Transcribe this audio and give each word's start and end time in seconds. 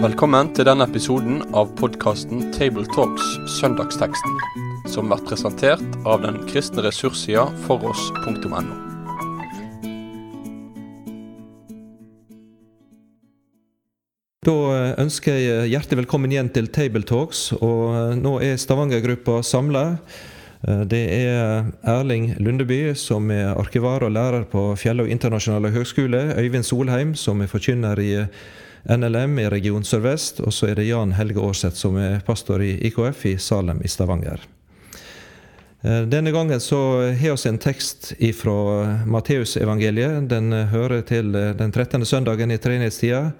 Velkommen 0.00 0.48
til 0.56 0.64
denne 0.64 0.86
episoden 0.88 1.42
av 1.52 1.74
podkasten 1.76 2.46
Tabletalks 2.56 3.26
Søndagsteksten, 3.58 4.36
som 4.88 5.10
blir 5.10 5.20
presentert 5.28 5.98
av 6.08 6.22
den 6.24 6.38
kristne 6.48 6.84
ressurssida 6.86 7.46
foross.no. 7.66 8.62
Da 14.40 14.56
ønsker 15.04 15.36
jeg 15.36 15.70
hjertelig 15.74 16.00
velkommen 16.06 16.32
igjen 16.32 16.48
til 16.54 16.72
Tabletalks. 16.72 17.50
Og 17.60 18.16
nå 18.16 18.38
er 18.40 18.56
Stavanger-gruppa 18.56 19.42
samla. 19.44 19.84
Det 20.60 21.00
er 21.08 21.70
Erling 21.88 22.34
Lundeby, 22.36 22.92
som 22.92 23.30
er 23.32 23.54
arkivar 23.56 24.04
og 24.04 24.12
lærer 24.12 24.44
på 24.44 24.76
Fjellhaug 24.76 25.08
internasjonale 25.08 25.70
høgskole. 25.72 26.34
Øyvind 26.36 26.66
Solheim, 26.68 27.14
som 27.16 27.40
er 27.40 27.48
forkynner 27.48 28.00
i 28.00 28.10
NLM 28.84 29.38
i 29.40 29.48
Region 29.48 29.84
Sør-Vest. 29.88 30.42
Og 30.44 30.52
så 30.52 30.68
er 30.68 30.76
det 30.76 30.90
Jan 30.90 31.16
Helge 31.16 31.40
Aarseth, 31.40 31.80
som 31.80 31.96
er 31.96 32.20
pastor 32.26 32.60
i 32.60 32.74
IKF 32.90 33.24
i 33.32 33.34
Salem 33.40 33.80
i 33.84 33.88
Stavanger. 33.88 34.44
Denne 35.80 36.28
gangen 36.28 36.60
så 36.60 36.78
har 37.08 37.40
vi 37.40 37.48
en 37.48 37.58
tekst 37.58 38.12
fra 38.36 39.00
Matteusevangeliet. 39.08 40.28
Den 40.28 40.52
hører 40.52 41.00
til 41.08 41.32
den 41.32 41.72
13. 41.72 42.04
søndagen 42.04 42.52
i 42.52 42.60
treenighetstida. 42.60 43.30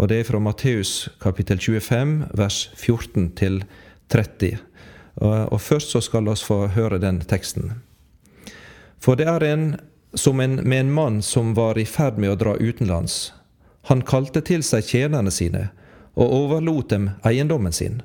Og 0.00 0.08
det 0.08 0.22
er 0.22 0.24
fra 0.32 0.40
Matteus 0.40 1.10
kapittel 1.20 1.60
25, 1.60 2.30
vers 2.32 2.70
14 2.74 3.34
til 3.36 3.60
30. 4.08 4.56
Og 5.22 5.60
først 5.60 5.94
så 5.94 6.00
skal 6.02 6.26
vi 6.26 6.34
få 6.36 6.66
høre 6.74 6.98
den 6.98 7.20
teksten. 7.20 7.76
For 8.98 9.16
det 9.16 9.28
er 9.30 9.44
en 9.44 9.76
som 10.14 10.40
en, 10.40 10.54
med 10.54 10.80
en 10.80 10.92
mann 10.92 11.22
som 11.22 11.54
var 11.54 11.78
i 11.78 11.84
ferd 11.86 12.18
med 12.18 12.30
å 12.30 12.38
dra 12.38 12.56
utenlands. 12.56 13.32
Han 13.90 14.02
kalte 14.02 14.40
til 14.40 14.62
seg 14.64 14.86
tjenerne 14.86 15.30
sine 15.34 15.68
og 16.14 16.32
overlot 16.32 16.90
dem 16.90 17.10
eiendommen 17.26 17.72
sin. 17.74 18.02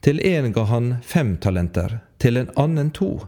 Til 0.00 0.20
en 0.20 0.52
ga 0.52 0.64
han 0.68 0.94
fem 1.02 1.36
talenter, 1.36 2.00
til 2.18 2.36
en 2.36 2.50
annen 2.58 2.90
to, 2.90 3.26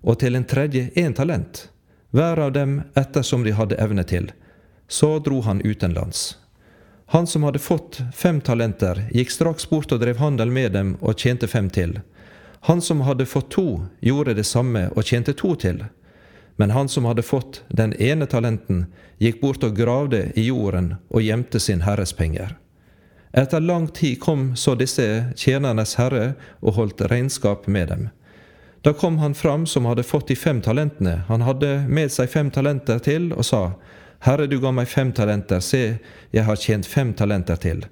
og 0.00 0.18
til 0.20 0.36
en 0.36 0.46
tredje 0.48 0.90
én 0.96 1.14
talent, 1.16 1.68
hver 2.10 2.38
av 2.38 2.52
dem 2.52 2.82
ettersom 2.94 3.44
de 3.44 3.54
hadde 3.56 3.78
evne 3.80 4.04
til. 4.04 4.30
Så 4.88 5.18
dro 5.18 5.40
han 5.46 5.62
utenlands. 5.62 6.38
Han 7.12 7.26
som 7.26 7.42
hadde 7.42 7.58
fått 7.58 8.00
fem 8.14 8.40
talenter, 8.40 9.02
gikk 9.10 9.32
straks 9.34 9.68
bort 9.70 9.92
og 9.92 10.00
drev 10.02 10.20
handel 10.22 10.50
med 10.50 10.72
dem 10.72 10.94
og 11.00 11.18
tjente 11.18 11.48
fem 11.50 11.70
til. 11.70 11.98
Han 12.60 12.82
som 12.82 13.00
hadde 13.00 13.26
fått 13.26 13.50
to, 13.50 13.86
gjorde 14.00 14.34
det 14.34 14.44
samme 14.44 14.88
og 14.96 15.04
tjente 15.04 15.32
to 15.32 15.54
til. 15.56 15.84
Men 16.56 16.70
han 16.70 16.88
som 16.88 17.06
hadde 17.08 17.24
fått 17.24 17.62
den 17.68 17.94
ene 17.96 18.26
talenten, 18.28 18.86
gikk 19.18 19.40
bort 19.40 19.64
og 19.64 19.76
gravde 19.76 20.26
i 20.36 20.44
jorden 20.50 20.94
og 21.08 21.24
gjemte 21.24 21.60
sin 21.60 21.86
herres 21.86 22.12
penger. 22.12 22.56
Etter 23.32 23.60
lang 23.60 23.86
tid 23.88 24.20
kom 24.20 24.56
så 24.56 24.74
disse 24.74 25.06
tjenernes 25.38 25.94
herre 25.96 26.34
og 26.60 26.74
holdt 26.76 27.04
regnskap 27.08 27.66
med 27.66 27.88
dem. 27.88 28.08
Da 28.82 28.92
kom 28.92 29.18
han 29.18 29.34
fram 29.34 29.66
som 29.66 29.84
hadde 29.84 30.02
fått 30.02 30.28
de 30.28 30.36
fem 30.36 30.60
talentene. 30.60 31.22
Han 31.28 31.44
hadde 31.44 31.84
med 31.88 32.12
seg 32.12 32.28
fem 32.32 32.50
talenter 32.50 32.98
til 32.98 33.32
og 33.32 33.44
sa, 33.44 33.62
Herre, 34.20 34.44
du 34.46 34.58
ga 34.60 34.68
meg 34.72 34.88
fem 34.88 35.14
talenter, 35.16 35.62
se, 35.64 35.96
jeg 36.28 36.44
har 36.44 36.56
tjent 36.60 36.84
fem 36.84 37.14
talenter 37.16 37.56
til. 37.56 37.86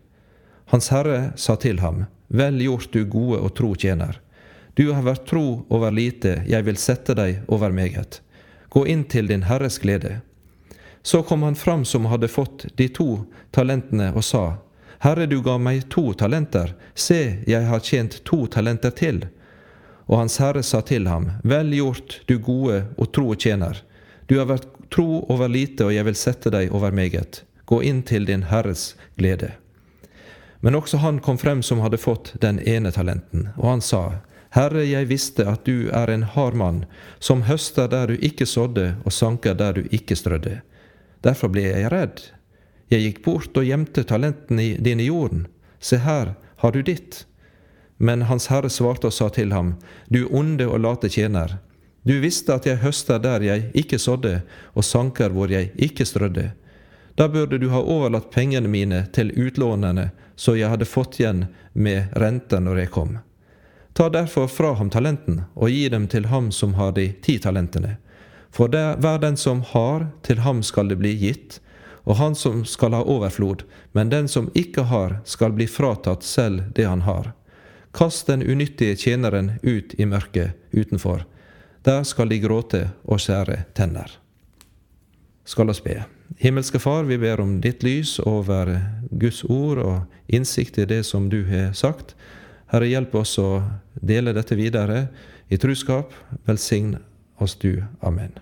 Hans 0.69 0.91
herre 0.93 1.33
sa 1.41 1.57
til 1.57 1.81
ham, 1.81 2.05
Vel 2.29 2.61
gjort, 2.61 2.93
du 2.93 3.07
gode 3.09 3.39
og 3.41 3.55
tro 3.57 3.73
tjener. 3.73 4.19
Du 4.79 4.93
har 4.95 5.03
vært 5.03 5.25
tro 5.27 5.65
over 5.75 5.91
lite, 5.91 6.37
jeg 6.47 6.63
vil 6.63 6.77
sette 6.79 7.17
deg 7.19 7.41
over 7.51 7.73
meget. 7.75 8.21
Gå 8.71 8.85
inn 8.87 9.01
til 9.11 9.27
din 9.27 9.43
herres 9.49 9.81
glede. 9.83 10.21
Så 11.03 11.25
kom 11.27 11.43
han 11.43 11.59
fram 11.59 11.83
som 11.85 12.07
hadde 12.07 12.29
fått 12.31 12.69
de 12.79 12.87
to 12.95 13.25
talentene, 13.51 14.13
og 14.15 14.23
sa, 14.23 14.45
Herre, 15.03 15.27
du 15.27 15.41
ga 15.43 15.57
meg 15.59 15.89
to 15.91 16.13
talenter, 16.15 16.77
se, 16.95 17.41
jeg 17.51 17.67
har 17.67 17.83
tjent 17.83 18.21
to 18.23 18.45
talenter 18.47 18.95
til. 18.95 19.25
Og 20.07 20.21
hans 20.21 20.39
herre 20.39 20.63
sa 20.63 20.79
til 20.87 21.11
ham, 21.11 21.27
Vel 21.43 21.75
gjort, 21.75 22.21
du 22.31 22.39
gode 22.39 22.85
og 22.95 23.11
tro 23.11 23.35
tjener. 23.35 23.83
Du 24.31 24.39
har 24.39 24.47
vært 24.47 24.71
tro 24.95 25.25
over 25.27 25.51
lite, 25.51 25.89
og 25.91 25.95
jeg 25.97 26.07
vil 26.07 26.23
sette 26.23 26.55
deg 26.55 26.71
over 26.71 26.95
meget. 26.95 27.43
Gå 27.67 27.83
inn 27.83 28.05
til 28.07 28.31
din 28.31 28.47
Herres 28.47 28.93
glede. 29.19 29.57
Men 30.63 30.79
også 30.79 31.03
han 31.03 31.19
kom 31.19 31.39
frem 31.39 31.67
som 31.67 31.83
hadde 31.83 31.99
fått 31.99 32.37
den 32.47 32.63
ene 32.63 32.95
talenten, 32.95 33.51
og 33.59 33.73
han 33.75 33.83
sa, 33.83 34.21
Herre, 34.57 34.85
jeg 34.89 35.09
visste 35.11 35.45
at 35.49 35.67
du 35.69 35.91
er 35.93 36.11
en 36.11 36.25
hard 36.25 36.57
mann, 36.57 36.85
som 37.19 37.45
høster 37.45 37.89
der 37.89 38.09
du 38.09 38.17
ikke 38.25 38.47
sådde, 38.47 38.95
og 39.05 39.13
sanker 39.13 39.55
der 39.55 39.77
du 39.77 39.89
ikke 39.93 40.17
strødde. 40.17 40.61
Derfor 41.25 41.53
ble 41.53 41.67
jeg 41.69 41.91
redd. 41.93 42.23
Jeg 42.89 43.05
gikk 43.05 43.25
bort 43.25 43.57
og 43.61 43.67
gjemte 43.69 44.07
talentene 44.09 44.79
dine 44.81 45.05
i 45.05 45.11
jorden. 45.11 45.47
Se 45.81 46.01
her 46.01 46.33
har 46.63 46.73
du 46.73 46.81
ditt. 46.83 47.27
Men 47.99 48.25
Hans 48.31 48.49
Herre 48.49 48.71
svarte 48.71 49.11
og 49.11 49.13
sa 49.13 49.29
til 49.29 49.53
ham, 49.53 49.75
Du 50.09 50.29
onde 50.31 50.67
og 50.67 50.81
late 50.81 51.09
tjener. 51.09 51.59
Du 52.07 52.15
visste 52.21 52.55
at 52.55 52.67
jeg 52.67 52.81
høster 52.81 53.19
der 53.19 53.43
jeg 53.45 53.71
ikke 53.75 53.99
sådde, 53.99 54.41
og 54.73 54.85
sanker 54.85 55.35
hvor 55.35 55.51
jeg 55.53 55.75
ikke 55.77 56.07
strødde. 56.07 56.53
Da 57.19 57.29
burde 57.29 57.59
du 57.59 57.69
ha 57.69 57.83
overlatt 57.83 58.31
pengene 58.31 58.69
mine 58.71 59.05
til 59.13 59.35
utlånerne, 59.35 60.11
så 60.37 60.55
jeg 60.55 60.71
hadde 60.71 60.87
fått 60.87 61.19
igjen 61.19 61.49
med 61.75 62.15
renter 62.17 62.63
når 62.63 62.85
jeg 62.85 62.93
kom. 62.95 63.19
Ta 63.99 64.09
derfor 64.09 64.47
fra 64.47 64.75
ham 64.75 64.91
talenten, 64.91 65.41
og 65.59 65.73
gi 65.75 65.89
dem 65.91 66.05
til 66.07 66.29
ham 66.31 66.53
som 66.55 66.77
har 66.79 66.93
de 66.95 67.09
ti 67.19 67.35
talentene. 67.43 67.97
For 68.55 68.71
det, 68.71 69.01
hver 69.03 69.19
den 69.19 69.35
som 69.37 69.65
har, 69.73 70.05
til 70.23 70.39
ham 70.45 70.61
skal 70.63 70.93
det 70.93 71.01
bli 71.01 71.17
gitt, 71.19 71.57
og 72.07 72.21
han 72.21 72.39
som 72.39 72.61
skal 72.63 72.95
ha 72.95 73.01
overflod, 73.03 73.65
men 73.99 74.15
den 74.15 74.31
som 74.31 74.53
ikke 74.55 74.85
har, 74.93 75.17
skal 75.27 75.51
bli 75.59 75.67
fratatt 75.67 76.23
selv 76.23 76.71
det 76.79 76.87
han 76.87 77.03
har. 77.09 77.33
Kast 77.91 78.31
den 78.31 78.47
unyttige 78.47 78.95
tjeneren 78.95 79.57
ut 79.67 79.99
i 79.99 80.07
mørket 80.07 80.55
utenfor. 80.71 81.27
Der 81.83 82.07
skal 82.07 82.31
de 82.31 82.39
gråte 82.39 82.85
og 83.03 83.19
skjære 83.19 83.65
tenner. 83.75 84.15
Skal 85.43 85.75
oss 85.75 85.83
be. 85.83 86.05
Himmelske 86.39 86.79
Far, 86.79 87.03
vi 87.11 87.19
ber 87.19 87.43
om 87.43 87.59
ditt 87.67 87.83
lys 87.83 88.21
over 88.23 88.77
Guds 89.11 89.43
ord 89.43 89.83
og 89.83 90.31
innsikt 90.31 90.79
i 90.79 90.87
det 90.87 91.03
som 91.11 91.27
du 91.35 91.43
har 91.51 91.73
sagt. 91.75 92.15
Herre, 92.69 92.89
hjelp 92.91 93.15
oss 93.17 93.39
å 93.41 93.63
dele 93.95 94.35
dette 94.37 94.57
videre 94.59 95.07
i 95.49 95.57
truskap. 95.57 96.13
Velsign 96.45 96.97
oss 97.41 97.57
du. 97.57 97.81
Amen. 98.05 98.35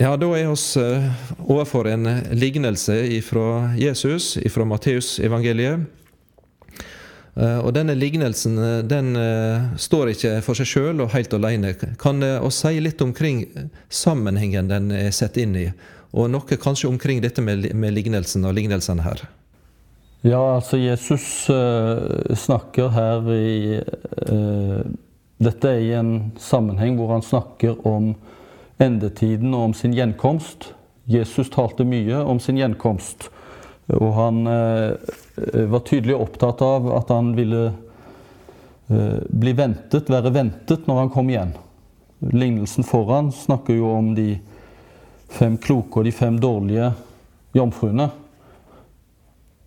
Ja, 0.00 0.16
da 0.16 0.26
er 0.34 0.48
vi 0.48 0.80
eh, 0.80 1.04
overfor 1.44 1.86
en 1.86 2.08
lignelse 2.34 2.96
fra 3.22 3.74
Jesus, 3.78 4.32
fra 4.50 4.64
Matteus 4.66 5.18
evangeliet. 5.22 5.84
Eh, 7.36 7.60
og 7.60 7.70
denne 7.76 7.94
lignelsen 7.94 8.58
eh, 8.58 8.80
den 8.88 9.12
står 9.78 10.14
ikke 10.14 10.34
for 10.46 10.58
seg 10.58 10.72
sjøl 10.72 11.04
og 11.04 11.12
helt 11.14 11.36
alene. 11.36 11.76
Kan 12.00 12.24
vi 12.24 12.32
si 12.56 12.80
litt 12.82 13.04
omkring 13.04 13.44
sammenhengen 13.86 14.72
den 14.72 14.90
er 14.96 15.14
sett 15.14 15.38
inn 15.38 15.54
i, 15.60 15.68
og 16.10 16.32
noe 16.32 16.58
kanskje 16.58 16.90
omkring 16.90 17.22
dette 17.22 17.44
med 17.44 17.92
lignelsen 17.94 18.48
og 18.48 18.56
lignelsene 18.56 19.04
her? 19.04 19.28
Ja, 20.24 20.40
altså 20.54 20.78
Jesus 20.80 21.50
uh, 21.52 22.32
snakker 22.32 22.88
her 22.94 23.26
i 23.34 23.80
uh, 24.32 24.80
Dette 25.44 25.68
er 25.68 25.82
i 25.82 25.90
en 25.98 26.14
sammenheng 26.40 26.96
hvor 26.96 27.10
han 27.12 27.24
snakker 27.26 27.82
om 27.84 28.14
endetiden 28.80 29.52
og 29.52 29.68
om 29.68 29.74
sin 29.76 29.92
gjenkomst. 29.92 30.70
Jesus 31.04 31.50
talte 31.52 31.84
mye 31.84 32.22
om 32.24 32.40
sin 32.40 32.56
gjenkomst. 32.56 33.28
Og 33.92 34.12
han 34.16 34.46
eh, 34.48 34.94
var 35.68 35.84
tydelig 35.84 36.16
opptatt 36.16 36.62
av 36.64 36.88
at 36.96 37.10
han 37.12 37.34
ville 37.36 37.64
eh, 37.68 39.20
bli 39.28 39.52
ventet, 39.52 40.08
være 40.08 40.32
ventet 40.32 40.88
når 40.88 41.02
han 41.02 41.12
kom 41.12 41.28
igjen. 41.28 41.52
Lignelsen 42.32 42.86
foran 42.88 43.28
snakker 43.34 43.76
jo 43.76 43.90
om 43.92 44.14
de 44.16 44.38
fem 45.34 45.58
kloke 45.60 46.00
og 46.00 46.08
de 46.08 46.14
fem 46.16 46.38
dårlige 46.40 46.94
jomfruene. 47.52 48.08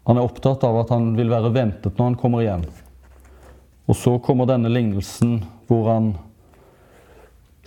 Han 0.08 0.18
er 0.18 0.24
opptatt 0.24 0.64
av 0.64 0.78
at 0.80 0.92
han 0.96 1.12
vil 1.18 1.32
være 1.32 1.52
ventet 1.56 1.98
når 1.98 2.12
han 2.12 2.20
kommer 2.20 2.44
igjen. 2.44 2.64
Og 3.88 3.96
så 3.96 4.16
kommer 4.24 4.48
denne 4.48 4.72
lignelsen 4.72 5.42
hvor 5.68 5.90
han 5.92 6.14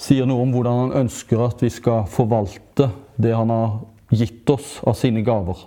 sier 0.01 0.29
noe 0.29 0.47
om 0.47 0.55
hvordan 0.55 0.79
han 0.87 0.97
ønsker 1.03 1.43
at 1.45 1.61
vi 1.61 1.69
skal 1.73 2.07
forvalte 2.09 2.89
det 3.21 3.35
han 3.37 3.53
har 3.53 3.77
gitt 4.17 4.49
oss 4.53 4.79
av 4.89 4.97
sine 4.97 5.21
gaver. 5.25 5.67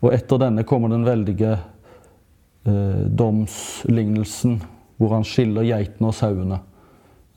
Og 0.00 0.14
etter 0.16 0.40
denne 0.40 0.64
kommer 0.64 0.88
den 0.88 1.04
veldige 1.04 1.52
eh, 1.52 3.04
domslignelsen, 3.20 4.56
hvor 4.96 5.12
han 5.18 5.26
skiller 5.28 5.68
geitene 5.68 6.08
og 6.08 6.16
sauene. 6.16 6.62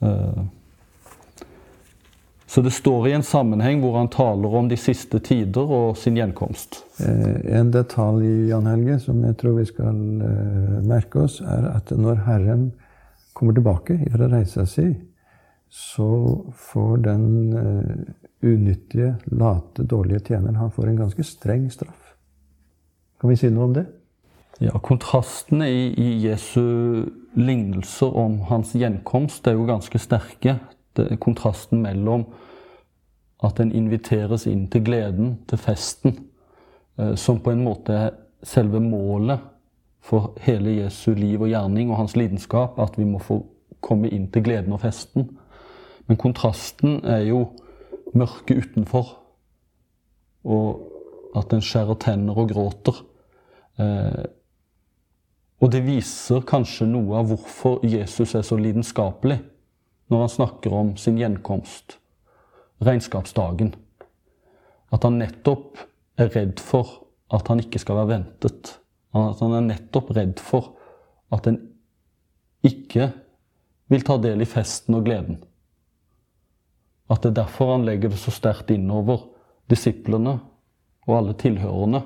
Eh, 0.00 0.40
så 2.54 2.62
det 2.62 2.70
står 2.70 3.08
i 3.08 3.12
en 3.12 3.22
sammenheng 3.26 3.80
hvor 3.82 3.96
han 3.98 4.08
taler 4.14 4.52
om 4.54 4.68
de 4.70 4.76
siste 4.78 5.18
tider 5.26 5.70
og 5.74 5.96
sin 5.98 6.14
gjenkomst. 6.14 6.84
Eh, 7.02 7.56
en 7.58 7.72
detalj 7.74 8.28
Jan 8.46 8.68
Helge 8.70 9.00
som 9.02 9.24
jeg 9.26 9.34
tror 9.40 9.56
vi 9.56 9.64
skal 9.66 9.96
eh, 10.22 10.76
merke 10.86 11.24
oss, 11.24 11.40
er 11.42 11.66
at 11.72 11.90
når 11.98 12.20
Herren 12.28 12.68
kommer 13.34 13.56
tilbake 13.56 13.96
fra 14.06 14.28
reisa 14.30 14.62
si, 14.70 14.86
så 15.66 16.06
får 16.70 17.02
den 17.08 17.26
eh, 17.58 18.14
unyttige, 18.46 19.16
late, 19.34 19.82
dårlige 19.82 20.22
tjeneren, 20.28 20.60
han 20.62 20.70
får 20.70 20.92
en 20.92 21.00
ganske 21.02 21.26
streng 21.26 21.66
straff. 21.74 22.14
Kan 23.18 23.34
vi 23.34 23.40
si 23.40 23.50
noe 23.50 23.66
om 23.66 23.74
det? 23.80 23.88
Ja, 24.62 24.78
Kontrastene 24.78 25.66
i, 25.74 25.90
i 25.98 26.22
Jesu 26.28 26.62
lignelser 27.34 28.14
om 28.14 28.44
hans 28.46 28.76
gjenkomst 28.78 29.50
er 29.50 29.58
jo 29.58 29.66
ganske 29.66 29.98
sterke. 29.98 30.60
Det 30.96 31.10
er 31.10 31.20
kontrasten 31.20 31.82
mellom 31.82 32.26
at 33.44 33.60
en 33.60 33.72
inviteres 33.74 34.46
inn 34.46 34.68
til 34.72 34.84
gleden, 34.86 35.38
til 35.48 35.58
festen, 35.58 36.18
eh, 36.98 37.14
som 37.16 37.40
på 37.40 37.52
en 37.52 37.64
måte 37.64 37.92
er 37.92 38.14
selve 38.44 38.80
målet 38.80 39.40
for 40.04 40.34
hele 40.44 40.76
Jesu 40.82 41.14
liv 41.16 41.42
og 41.42 41.48
gjerning 41.48 41.90
og 41.90 41.98
hans 42.02 42.16
lidenskap, 42.16 42.78
at 42.78 42.98
vi 42.98 43.04
må 43.08 43.18
få 43.18 43.40
komme 43.84 44.08
inn 44.08 44.28
til 44.32 44.44
gleden 44.44 44.72
og 44.72 44.80
festen. 44.84 45.28
Men 46.06 46.20
kontrasten 46.20 47.00
er 47.04 47.24
jo 47.28 47.46
mørket 48.14 48.64
utenfor, 48.64 49.16
og 50.44 50.90
at 51.36 51.52
en 51.52 51.64
skjærer 51.64 51.98
tenner 52.00 52.38
og 52.38 52.52
gråter. 52.52 53.00
Eh, 53.80 54.24
og 55.64 55.72
det 55.72 55.80
viser 55.86 56.44
kanskje 56.46 56.86
noe 56.86 57.16
av 57.18 57.30
hvorfor 57.30 57.80
Jesus 57.88 58.34
er 58.36 58.44
så 58.44 58.58
lidenskapelig 58.60 59.40
når 60.14 60.20
han 60.20 60.30
snakker 60.30 60.74
om 60.78 60.92
sin 61.00 61.18
gjenkomst, 61.18 61.96
regnskapsdagen. 62.86 63.72
At 64.94 65.02
han 65.02 65.18
nettopp 65.18 65.80
er 66.22 66.30
redd 66.36 66.62
for 66.62 67.00
at 67.34 67.50
han 67.50 67.62
ikke 67.64 67.80
skal 67.82 67.98
være 67.98 68.12
ventet. 68.12 68.76
At 69.10 69.42
han 69.42 69.56
er 69.58 69.66
nettopp 69.66 70.12
redd 70.14 70.38
for 70.42 70.76
at 71.34 71.48
en 71.50 71.58
ikke 72.64 73.10
vil 73.90 74.06
ta 74.06 74.16
del 74.22 74.44
i 74.44 74.48
festen 74.48 74.94
og 74.94 75.08
gleden. 75.08 75.40
At 77.10 77.24
det 77.24 77.32
er 77.32 77.40
derfor 77.42 77.74
han 77.74 77.88
legger 77.88 78.14
det 78.14 78.22
så 78.22 78.32
sterkt 78.32 78.70
innover 78.70 79.26
disiplene 79.70 80.38
og 81.04 81.16
alle 81.18 81.34
tilhørerne 81.42 82.04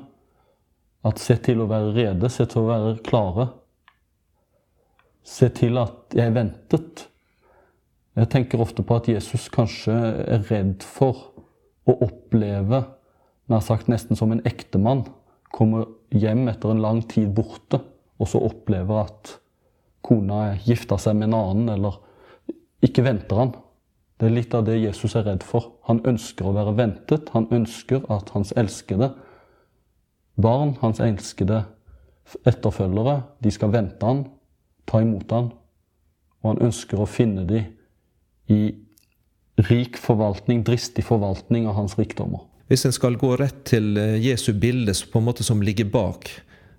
at 1.07 1.21
se 1.23 1.37
til 1.45 1.61
å 1.63 1.69
være 1.71 1.93
rede, 1.95 2.33
se 2.33 2.49
til 2.49 2.65
å 2.65 2.71
være 2.73 2.97
klare. 3.07 3.51
Se 5.29 5.53
til 5.55 5.79
at 5.79 6.17
jeg 6.17 6.35
ventet. 6.35 7.05
Jeg 8.19 8.31
tenker 8.33 8.63
ofte 8.63 8.83
på 8.83 8.97
at 8.99 9.09
Jesus 9.11 9.47
kanskje 9.55 9.95
er 9.95 10.43
redd 10.49 10.83
for 10.83 11.21
å 11.87 11.95
oppleve, 12.09 12.83
nær 13.49 13.63
sagt 13.65 13.87
nesten 13.89 14.19
som 14.19 14.33
en 14.35 14.43
ektemann, 14.49 15.05
kommer 15.55 15.87
hjem 16.11 16.49
etter 16.51 16.75
en 16.75 16.83
lang 16.83 17.05
tid 17.09 17.31
borte, 17.37 17.79
og 18.19 18.29
så 18.29 18.41
opplever 18.43 19.05
at 19.05 19.37
kona 20.05 20.57
gifta 20.67 20.99
seg 20.99 21.15
med 21.17 21.31
en 21.31 21.39
annen, 21.39 21.71
eller 21.77 22.01
ikke 22.85 23.07
venter 23.07 23.39
han. 23.39 23.55
Det 24.19 24.27
er 24.27 24.35
litt 24.35 24.55
av 24.59 24.67
det 24.67 24.81
Jesus 24.81 25.15
er 25.15 25.29
redd 25.29 25.47
for. 25.47 25.77
Han 25.87 26.03
ønsker 26.07 26.49
å 26.49 26.55
være 26.57 26.75
ventet. 26.75 27.31
Han 27.37 27.47
ønsker 27.55 28.03
at 28.11 28.33
hans 28.35 28.51
elskede 28.59 29.13
barn, 30.35 30.75
hans 30.83 30.99
elskede 31.03 31.63
etterfølgere, 32.47 33.21
de 33.39 33.55
skal 33.55 33.73
vente 33.73 34.07
han, 34.07 34.27
ta 34.91 35.01
imot 35.03 35.31
han, 35.33 35.53
og 36.43 36.51
han 36.51 36.65
ønsker 36.69 37.01
å 37.01 37.09
finne 37.09 37.47
dem 37.49 37.78
i 38.53 38.75
rik 39.69 39.99
forvaltning, 39.99 40.63
dristig 40.65 41.05
forvaltning 41.05 41.67
av 41.69 41.79
hans 41.79 41.97
rikdommer. 41.99 42.45
Hvis 42.69 42.85
en 42.85 42.95
skal 42.95 43.17
gå 43.19 43.33
rett 43.41 43.65
til 43.69 43.97
eh, 43.99 44.19
Jesu 44.21 44.53
bilde 44.53 44.93
på 45.13 45.21
en 45.21 45.27
måte 45.27 45.47
som 45.47 45.63
ligger 45.65 45.89
bak 45.91 46.29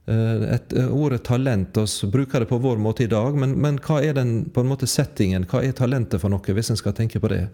eh, 0.07 0.43
et, 0.55 0.73
eh, 0.77 0.91
Ordet 0.93 1.23
talent, 1.27 1.77
vi 1.81 2.11
bruker 2.13 2.43
det 2.43 2.49
på 2.51 2.61
vår 2.61 2.77
måte 2.81 3.03
i 3.03 3.11
dag, 3.11 3.35
men, 3.35 3.57
men, 3.59 3.81
hva 3.83 3.99
er 4.05 4.15
den 4.19 4.45
på 4.53 4.63
en 4.63 4.69
måte 4.69 4.87
settingen? 4.87 5.47
Hva 5.49 5.63
er 5.65 5.73
talentet 5.77 6.21
for 6.21 6.31
noe, 6.31 6.55
hvis 6.55 6.71
en 6.71 6.79
skal 6.79 6.95
tenke 6.97 7.21
på 7.21 7.33
det, 7.33 7.47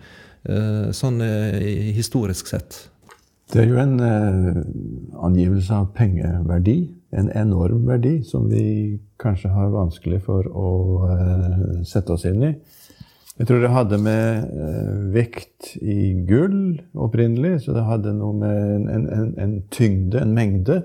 sånn 0.93 1.23
historisk 1.97 2.51
sett? 2.51 2.83
Det 3.53 3.61
er 3.61 3.69
jo 3.69 3.77
en 3.77 3.99
eh, 4.01 4.61
angivelse 5.25 5.73
av 5.77 5.91
pengeverdi. 5.97 6.79
En 7.15 7.29
enorm 7.37 7.85
verdi 7.87 8.17
som 8.27 8.47
vi 8.49 8.97
kanskje 9.21 9.51
har 9.53 9.69
vanskelig 9.71 10.23
for 10.25 10.47
å 10.49 10.71
eh, 11.13 11.83
sette 11.87 12.15
oss 12.15 12.25
inn 12.27 12.41
i. 12.43 12.51
Jeg 13.35 13.49
tror 13.49 13.59
det 13.59 13.73
hadde 13.73 13.97
med 13.99 14.51
eh, 14.55 14.91
vekt 15.11 15.73
i 15.81 16.13
gull 16.27 16.77
opprinnelig, 16.93 17.65
så 17.65 17.75
det 17.75 17.83
hadde 17.87 18.13
noe 18.15 18.35
med 18.39 18.87
en, 18.93 19.09
en, 19.11 19.33
en 19.43 19.57
tyngde, 19.75 20.21
en 20.21 20.31
mengde. 20.37 20.79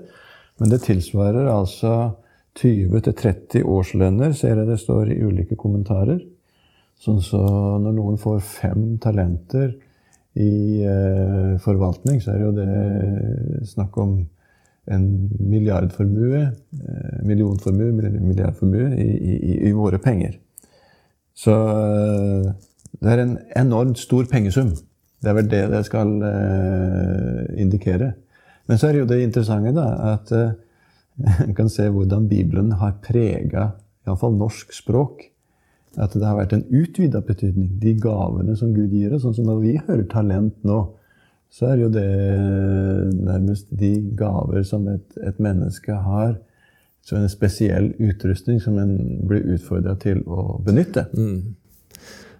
Men 0.59 0.73
det 0.73 0.81
tilsvarer 0.83 1.47
altså 1.47 2.17
20-30 2.59 3.63
årslønner, 3.63 4.35
ser 4.35 4.59
jeg 4.59 4.67
det 4.67 4.81
står 4.81 5.13
i 5.13 5.21
ulike 5.23 5.55
kommentarer. 5.59 6.19
Sånn 7.01 7.23
så 7.23 7.39
når 7.81 7.95
noen 7.95 8.19
får 8.21 8.43
fem 8.45 8.83
talenter 9.01 9.71
i 10.37 10.83
eh, 10.83 11.55
forvaltning, 11.63 12.19
så 12.21 12.35
er 12.35 12.43
jo 12.45 12.51
det 12.55 13.65
snakk 13.71 13.97
om 13.99 14.19
en 14.91 15.29
milliardformue, 15.39 16.43
eh, 16.43 17.17
millionformue, 17.23 18.11
milliardformue 18.19 18.91
i, 18.95 19.09
i, 19.17 19.57
i, 19.69 19.71
våre 19.71 19.99
penger. 20.03 20.37
Så 21.41 21.53
eh, 21.53 22.51
det 23.01 23.13
er 23.13 23.23
en 23.23 23.37
enormt 23.57 23.99
stor 24.01 24.27
pengesum. 24.29 24.75
Det 25.21 25.29
er 25.29 25.37
vel 25.37 25.49
det 25.49 25.63
det 25.71 25.85
skal 25.87 26.13
eh, 26.27 27.61
indikere. 27.61 28.13
Men 28.69 28.77
så 28.77 28.87
er 28.87 28.93
det 28.93 29.01
jo 29.01 29.09
det 29.09 29.21
interessante 29.23 29.73
da, 29.75 29.87
at 30.13 30.33
eh, 30.37 30.53
en 31.47 31.55
kan 31.57 31.69
se 31.69 31.89
hvordan 31.89 32.29
Bibelen 32.29 32.75
har 32.81 32.99
prega 33.03 33.71
iallfall 34.05 34.37
norsk 34.37 34.73
språk 34.73 35.27
at 35.99 36.13
det 36.15 36.23
har 36.23 36.37
vært 36.37 36.53
en 36.55 36.63
utvida 36.71 37.19
betydning. 37.25 37.73
De 37.81 37.93
gavene 37.99 38.55
som 38.55 38.71
Gud 38.73 38.93
gir 38.95 39.11
oss. 39.11 39.25
Sånn 39.25 39.35
som 39.35 39.49
når 39.49 39.57
vi 39.59 39.73
hører 39.75 40.05
talent 40.11 40.55
nå, 40.63 40.79
så 41.51 41.67
er 41.67 41.81
jo 41.81 41.89
det 41.91 42.05
nærmest 43.17 43.67
de 43.75 43.97
gaver 44.15 44.63
som 44.63 44.87
et, 44.87 45.03
et 45.19 45.41
menneske 45.43 45.97
har. 46.05 46.37
Så 47.01 47.17
en 47.17 47.29
spesiell 47.29 47.93
utrustning 47.97 48.61
som 48.61 48.77
en 48.77 48.97
blir 49.27 49.47
utfordra 49.55 49.95
til 49.99 50.21
å 50.29 50.61
benytte. 50.65 51.07
Mm. 51.17 51.55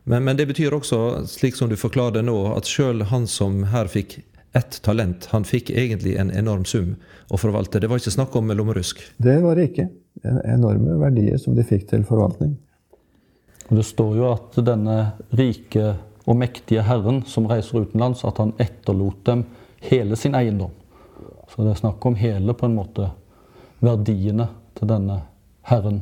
Men, 0.03 0.23
men, 0.23 0.37
det 0.37 0.47
betyr 0.49 0.73
også, 0.73 1.25
slik 1.29 1.57
som 1.57 1.69
du 1.69 1.77
forklarer 1.77 2.19
det 2.19 2.25
nå, 2.25 2.37
at 2.55 2.69
sjøl 2.69 3.05
han 3.11 3.27
som 3.29 3.63
her 3.73 3.89
fikk 3.91 4.19
ett 4.57 4.81
talent, 4.83 5.29
han 5.31 5.45
fikk 5.47 5.69
egentlig 5.71 6.17
en 6.19 6.31
enorm 6.35 6.65
sum 6.67 6.95
å 7.31 7.39
forvalte. 7.39 7.79
Det 7.79 7.89
var 7.89 8.01
ikke 8.01 8.13
snakk 8.17 8.35
om 8.35 8.51
lommerusk? 8.51 9.01
Det 9.17 9.37
var 9.43 9.57
det 9.57 9.69
ikke. 9.71 9.87
Enorme 10.27 10.97
verdier 10.99 11.39
som 11.39 11.55
de 11.55 11.65
fikk 11.65 11.87
til 11.89 12.03
forvaltning. 12.07 12.57
Og 13.69 13.77
Det 13.79 13.85
står 13.87 14.17
jo 14.19 14.27
at 14.33 14.57
denne 14.67 14.97
rike 15.39 15.93
og 16.27 16.37
mektige 16.37 16.83
herren 16.85 17.21
som 17.27 17.47
reiser 17.49 17.85
utenlands, 17.85 18.25
at 18.27 18.41
han 18.41 18.51
etterlot 18.59 19.23
dem 19.25 19.45
hele 19.87 20.17
sin 20.19 20.35
eiendom. 20.35 20.73
Så 21.51 21.63
det 21.63 21.73
er 21.73 21.79
snakk 21.79 22.05
om 22.05 22.17
hele 22.19 22.53
på 22.57 22.67
en 22.67 22.75
måte 22.75 23.09
verdiene 23.81 24.47
til 24.77 24.89
denne 24.91 25.21
herren. 25.69 26.01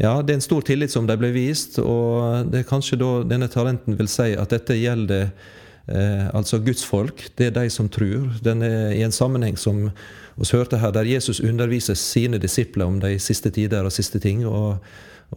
Ja, 0.00 0.18
det 0.22 0.32
er 0.32 0.38
en 0.40 0.44
stor 0.44 0.64
tillit 0.66 0.92
som 0.92 1.06
de 1.06 1.16
ble 1.20 1.30
vist, 1.34 1.78
og 1.82 2.48
det 2.50 2.62
er 2.62 2.68
kanskje 2.68 2.98
da 3.00 3.10
denne 3.28 3.50
talenten 3.52 3.98
vil 3.98 4.08
si 4.10 4.32
at 4.34 4.52
dette 4.54 4.78
gjelder 4.78 5.28
eh, 5.86 6.26
altså 6.34 6.58
Guds 6.64 6.82
folk. 6.86 7.26
Det 7.38 7.50
er 7.50 7.54
de 7.58 7.68
som 7.70 7.90
tror. 7.92 8.30
Den 8.44 8.64
er 8.66 8.96
i 8.96 9.04
en 9.06 9.14
sammenheng 9.14 9.58
som 9.60 9.88
vi 10.40 10.48
hørte 10.56 10.80
her, 10.80 10.92
der 10.96 11.08
Jesus 11.08 11.42
underviser 11.44 11.98
sine 11.98 12.40
disipler 12.40 12.88
om 12.88 12.98
de 13.02 13.18
siste 13.20 13.52
tider 13.52 13.84
og 13.84 13.92
siste 13.92 14.18
ting. 14.18 14.46
og 14.46 14.80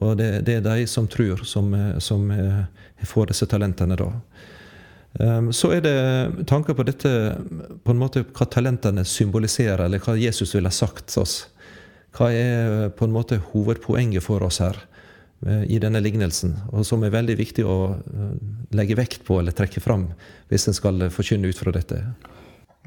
og 0.02 0.18
det, 0.18 0.42
det, 0.48 0.56
er 0.58 0.62
de 0.66 0.88
som 0.90 1.08
tror, 1.08 1.44
som, 1.46 1.68
som 2.02 2.32
eh, 2.34 2.64
får 3.06 3.30
disse 3.30 3.46
talentene 3.46 3.94
da. 4.00 4.08
Ehm, 5.20 5.52
så 5.54 5.72
er 5.76 5.84
det 5.86 6.46
tanker 6.50 6.74
på 6.74 6.86
dette, 6.88 7.12
på 7.84 7.94
en 7.94 8.02
måte 8.02 8.24
hva 8.26 8.48
talentene 8.50 9.06
symboliserer, 9.06 9.86
eller 9.86 10.02
hva 10.02 10.18
Jesus 10.18 10.56
ville 10.56 10.72
sagt 10.74 11.12
til 11.14 11.26
oss. 11.26 11.36
Hva 12.14 12.30
er 12.34 12.92
på 12.94 13.08
en 13.08 13.16
måte 13.16 13.40
hovedpoenget 13.52 14.26
for 14.26 14.44
oss 14.46 14.60
her 14.62 14.78
eh, 15.48 15.64
i 15.66 15.80
denne 15.82 16.02
lignelsen, 16.04 16.56
og 16.72 16.86
som 16.86 17.04
er 17.04 17.16
veldig 17.16 17.38
viktig 17.40 17.66
å 17.66 17.78
eh, 17.98 18.36
legge 18.78 18.98
vekt 19.00 19.26
på 19.26 19.40
eller 19.42 19.56
trekke 19.56 19.82
fram 19.84 20.10
hvis 20.52 20.70
en 20.70 20.78
skal 20.78 21.08
forkynne 21.14 21.50
ut 21.50 21.60
fra 21.60 21.74
dette? 21.74 22.04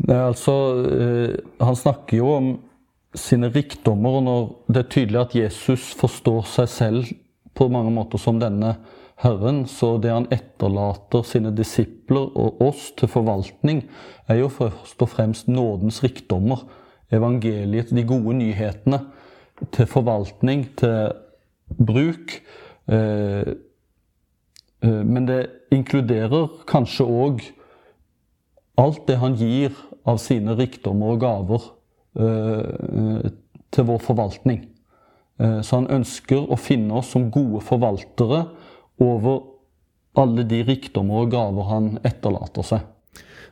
Nei, 0.06 0.21
altså, 0.21 0.52
Han 1.59 1.76
snakker 1.78 2.18
jo 2.18 2.33
om 2.35 2.49
sine 3.16 3.49
rikdommer, 3.49 4.18
og 4.18 4.26
når 4.26 4.42
det 4.68 4.83
er 4.83 4.92
tydelig 4.92 5.21
at 5.23 5.37
Jesus 5.38 5.88
forstår 5.97 6.45
seg 6.52 6.68
selv 6.71 7.12
på 7.56 7.68
mange 7.73 7.92
måter 7.95 8.21
som 8.21 8.40
denne 8.40 8.76
Herren, 9.16 9.62
så 9.64 9.95
det 9.97 10.12
han 10.12 10.28
etterlater 10.33 11.25
sine 11.25 11.52
disipler 11.56 12.28
og 12.37 12.61
oss 12.61 12.90
til 12.99 13.09
forvaltning, 13.09 13.87
er 14.28 14.42
jo 14.42 14.50
først 14.52 15.00
og 15.00 15.09
fremst 15.09 15.49
nådens 15.49 16.02
rikdommer. 16.04 16.66
Evangeliet, 17.14 17.95
de 17.97 18.04
gode 18.04 18.35
nyhetene, 18.37 19.00
til 19.72 19.88
forvaltning, 19.90 20.66
til 20.78 21.12
bruk. 21.78 22.38
Eh, 22.88 23.54
eh, 24.82 25.02
men 25.02 25.28
det 25.28 25.40
inkluderer 25.75 26.62
kanskje 26.68 27.06
òg 27.06 27.46
alt 28.76 29.06
det 29.08 29.16
han 29.22 29.34
gir 29.40 29.72
av 30.06 30.20
sine 30.22 30.54
rikdommer 30.58 31.16
og 31.16 31.25
gaver 31.25 31.72
Eh, 32.16 33.30
til 33.75 33.84
vår 33.84 33.98
forvaltning. 34.00 34.60
Så 35.36 35.76
han 35.76 35.88
ønsker 35.92 36.46
å 36.48 36.56
finne 36.56 36.94
oss 36.96 37.10
som 37.12 37.26
gode 37.28 37.58
forvaltere 37.66 38.38
over 39.04 39.42
alle 40.16 40.46
de 40.48 40.62
rikdommer 40.64 41.26
og 41.26 41.34
gaver 41.34 41.66
han 41.68 41.88
etterlater 42.08 42.64
seg. 42.64 42.86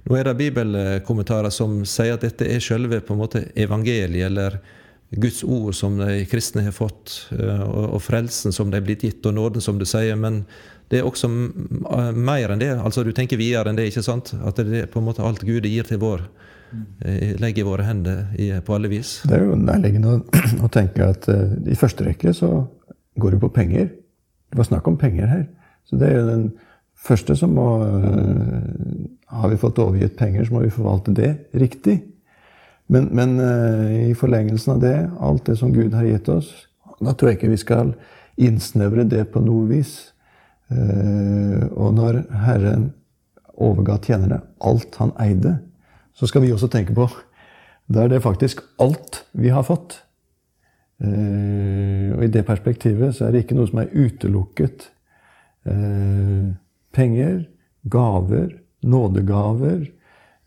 Nå 0.08 0.16
er 0.16 0.30
det 0.30 0.36
bibelkommentarer 0.38 1.52
som 1.52 1.82
sier 1.88 2.16
at 2.16 2.24
dette 2.24 2.48
er 2.48 2.64
selve 2.64 3.02
på 3.04 3.12
en 3.12 3.20
måte 3.20 3.42
evangeliet, 3.52 4.30
eller 4.30 4.56
Guds 5.20 5.42
ord 5.44 5.74
som 5.76 5.98
de 6.00 6.24
kristne 6.30 6.64
har 6.66 6.74
fått, 6.74 7.28
og 7.34 8.00
frelsen 8.02 8.54
som 8.54 8.70
de 8.70 8.80
er 8.80 8.86
blitt 8.86 9.04
gitt, 9.06 9.26
og 9.26 9.36
nåden, 9.36 9.62
som 9.64 9.78
du 9.78 9.84
sier. 9.86 10.16
Men 10.18 10.42
det 10.90 11.00
er 11.00 11.08
også 11.08 11.28
mer 11.30 12.54
enn 12.54 12.62
det. 12.62 12.72
Altså 12.76 13.04
Du 13.04 13.12
tenker 13.12 13.40
videre 13.40 13.70
enn 13.70 13.78
det, 13.78 13.88
ikke 13.90 14.04
sant? 14.06 14.34
At 14.44 14.58
det 14.60 14.82
er 14.82 14.90
på 14.90 15.02
en 15.02 15.08
måte 15.08 15.24
alt 15.24 15.44
Gud 15.46 15.66
gir 15.68 15.86
til 15.88 16.02
vår 16.02 16.26
legger 17.40 17.62
i 17.62 17.66
våre 17.66 17.86
hender 17.86 18.24
i, 18.40 18.48
på 18.64 18.74
alle 18.74 18.90
vis. 18.90 19.20
Det 19.28 19.36
er 19.36 19.44
jo 19.46 19.58
nærliggende 19.58 20.16
å, 20.16 20.20
å 20.66 20.70
tenke 20.72 21.06
at 21.06 21.28
uh, 21.30 21.56
i 21.70 21.76
første 21.78 22.06
rekke 22.06 22.34
så 22.36 22.50
går 23.20 23.36
det 23.36 23.42
på 23.44 23.52
penger. 23.54 23.90
Det 24.50 24.58
var 24.58 24.68
snakk 24.68 24.88
om 24.90 24.98
penger 25.00 25.30
her. 25.30 25.44
Så 25.88 25.98
det 26.00 26.08
er 26.10 26.18
jo 26.18 26.26
den 26.30 26.46
første 27.04 27.36
som 27.36 27.52
må 27.56 27.68
uh, 27.84 28.64
Har 29.34 29.50
vi 29.52 29.60
fått 29.60 29.80
overgitt 29.82 30.16
penger, 30.18 30.46
så 30.46 30.56
må 30.56 30.64
vi 30.64 30.74
forvalte 30.74 31.14
det 31.14 31.32
riktig. 31.58 32.00
Men, 32.92 33.08
men 33.16 33.38
uh, 33.40 34.10
i 34.10 34.14
forlengelsen 34.18 34.76
av 34.76 34.82
det, 34.82 34.96
alt 35.20 35.46
det 35.48 35.56
som 35.60 35.72
Gud 35.72 35.94
har 35.96 36.04
gitt 36.04 36.28
oss, 36.28 36.50
da 37.00 37.14
tror 37.14 37.30
jeg 37.30 37.40
ikke 37.40 37.54
vi 37.54 37.60
skal 37.62 37.94
innsnevre 38.40 39.06
det 39.08 39.28
på 39.32 39.40
noe 39.44 39.68
vis. 39.70 40.10
og 40.74 41.90
når 41.94 42.16
Herren 42.42 42.88
overga 43.60 43.98
tjenerne 44.02 44.40
alt 44.64 44.96
han 44.98 45.12
eide, 45.20 45.58
så 46.16 46.26
skal 46.26 46.42
vi 46.42 46.50
også 46.54 46.70
tenke 46.72 46.96
på 46.96 47.06
da 47.86 48.04
er 48.04 48.14
det 48.14 48.22
faktisk 48.24 48.62
alt 48.80 49.24
vi 49.36 49.52
har 49.52 49.64
fått. 49.66 49.98
Eh, 51.04 52.12
og 52.14 52.22
i 52.24 52.30
det 52.32 52.44
perspektivet 52.48 53.16
så 53.16 53.26
er 53.26 53.34
det 53.34 53.44
ikke 53.44 53.58
noe 53.58 53.68
som 53.68 53.82
er 53.82 53.92
utelukket. 53.92 54.86
Eh, 55.68 56.54
penger, 56.94 57.42
gaver, 57.92 58.54
nådegaver, 58.84 59.84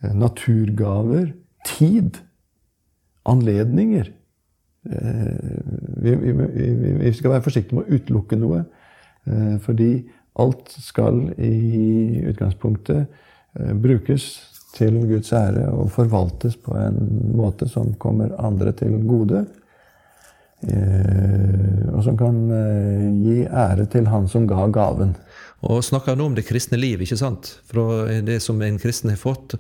eh, 0.02 0.16
naturgaver, 0.18 1.34
tid, 1.66 2.18
anledninger. 3.28 4.12
Vi, 4.88 6.12
vi, 6.16 6.32
vi, 7.02 7.14
skal 7.14 7.34
være 7.34 7.44
forsiktige 7.44 7.76
med 7.76 7.88
å 7.88 7.98
utelukke 7.98 8.38
noe. 8.40 8.62
Fordi 9.66 9.90
alt 10.40 10.72
skal 10.80 11.26
i 11.36 12.22
utgangspunktet 12.30 13.10
brukes 13.84 14.30
til 14.78 15.00
Guds 15.10 15.32
ære 15.36 15.68
og 15.74 15.92
forvaltes 15.94 16.58
på 16.62 16.76
en 16.78 16.98
måte 17.36 17.68
som 17.72 17.94
kommer 18.00 18.36
andre 18.40 18.74
til 18.78 18.96
gode. 19.08 19.46
Eh, 20.66 21.84
og 21.94 22.02
som 22.06 22.18
kan 22.18 22.38
eh, 22.50 23.10
gi 23.22 23.44
ære 23.46 23.86
til 23.94 24.08
han 24.10 24.26
som 24.30 24.48
ga 24.50 24.66
gaven. 24.74 25.14
Og 25.66 25.82
snakker 25.86 26.16
nå 26.16 26.28
om 26.30 26.36
det 26.38 26.46
kristne 26.46 26.78
liv, 26.78 27.02
ikke 27.02 27.18
sant? 27.18 27.56
Fra 27.66 28.06
det 28.22 28.38
som 28.46 28.62
en 28.62 28.78
kristen 28.78 29.10
har 29.10 29.18
fått. 29.18 29.56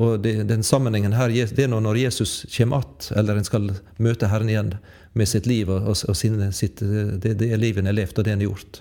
Og 0.00 0.22
det, 0.24 0.38
den 0.48 0.64
sammenhengen 0.64 1.12
her, 1.12 1.28
det 1.28 1.66
er 1.66 1.68
når 1.68 1.98
Jesus 1.98 2.46
kommer 2.56 2.76
att, 2.78 3.12
eller 3.16 3.36
en 3.36 3.44
skal 3.44 3.72
møte 3.96 4.30
Herren 4.32 4.48
igjen 4.48 4.74
med 5.12 5.28
sitt 5.28 5.46
liv 5.46 5.68
og, 5.68 5.90
og 6.08 6.16
sin, 6.16 6.40
sitt, 6.52 6.80
det, 6.80 7.34
det 7.36 7.56
livet 7.60 7.82
en 7.82 7.90
har 7.90 7.98
levd, 7.98 8.18
og 8.18 8.24
det 8.24 8.32
en 8.32 8.40
har 8.40 8.48
gjort. 8.48 8.80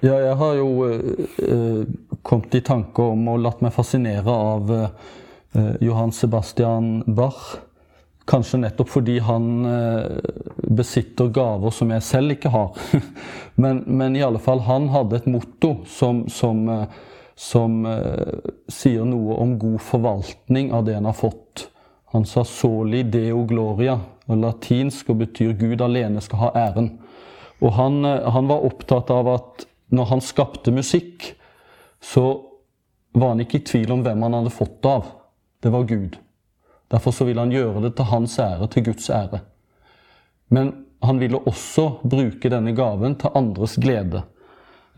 Ja, 0.00 0.14
jeg 0.22 0.36
har 0.38 0.54
jo 0.54 0.68
eh, 0.86 1.82
kommet 2.22 2.54
i 2.54 2.62
tanke 2.62 3.02
om 3.02 3.26
og 3.32 3.42
latt 3.42 3.64
meg 3.64 3.74
fascinere 3.74 4.30
av 4.30 4.70
Eh, 5.52 5.70
Johan 5.80 6.12
Sebastian 6.12 7.02
Bach. 7.06 7.56
Kanskje 8.24 8.60
nettopp 8.62 8.88
fordi 8.88 9.18
han 9.18 9.64
eh, 9.66 10.04
besitter 10.76 11.30
gaver 11.34 11.74
som 11.74 11.90
jeg 11.92 12.04
selv 12.06 12.34
ikke 12.36 12.52
har. 12.52 12.78
men, 13.62 13.82
men, 13.86 14.16
i 14.16 14.24
alle 14.24 14.40
fall, 14.42 14.64
han 14.66 14.90
hadde 14.92 15.20
et 15.20 15.28
motto 15.30 15.74
som, 15.90 16.24
som, 16.32 16.64
eh, 16.68 18.50
sier 18.72 19.08
noe 19.08 19.38
om 19.42 19.56
god 19.60 19.80
forvaltning 19.82 20.72
av 20.72 20.86
det 20.88 20.98
han 20.98 21.08
har 21.08 21.18
fått. 21.18 21.68
Han 22.12 22.26
sa 22.28 22.44
'soli 22.44 23.02
deo 23.08 23.46
gloria', 23.48 24.00
og 24.28 24.36
latinsk 24.36 25.10
og 25.10 25.22
betyr 25.24 25.56
'Gud 25.56 25.80
alene 25.80 26.20
skal 26.20 26.38
ha 26.38 26.50
æren'. 26.68 26.98
Og 27.62 27.72
han, 27.72 28.04
han 28.04 28.48
var 28.48 28.64
opptatt 28.66 29.10
av 29.10 29.28
at 29.28 29.66
når 29.90 30.04
han 30.04 30.20
skapte 30.20 30.72
musikk, 30.72 31.34
så 32.00 32.42
var 33.14 33.34
han 33.34 33.40
ikke 33.40 33.60
i 33.60 33.66
tvil 33.66 33.92
om 33.92 34.02
hvem 34.02 34.22
han 34.22 34.34
hadde 34.40 34.50
fått 34.50 34.80
det 34.82 34.90
av 34.90 35.10
det 35.62 35.70
var 35.70 35.84
Gud. 35.84 36.16
Derfor 36.90 37.10
så 37.10 37.24
ville 37.24 37.40
han 37.40 37.52
gjøre 37.52 37.84
det 37.84 37.94
til 37.96 38.10
hans 38.10 38.38
ære, 38.38 38.66
til 38.66 38.84
Guds 38.84 39.10
ære. 39.10 39.40
Men 40.52 40.72
han 41.02 41.18
ville 41.18 41.40
også 41.48 41.88
bruke 42.04 42.50
denne 42.52 42.74
gaven 42.76 43.16
til 43.18 43.34
andres 43.34 43.78
glede. 43.80 44.22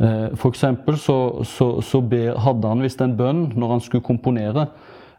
Eh, 0.00 0.34
for 0.34 0.50
eksempel 0.50 0.99
så, 0.99 1.44
så, 1.44 1.80
så 1.80 2.00
hadde 2.38 2.68
han 2.68 2.82
visst 2.82 3.00
en 3.00 3.16
bønn 3.16 3.52
når 3.54 3.76
han 3.76 3.80
skulle 3.84 4.04
komponere, 4.04 4.66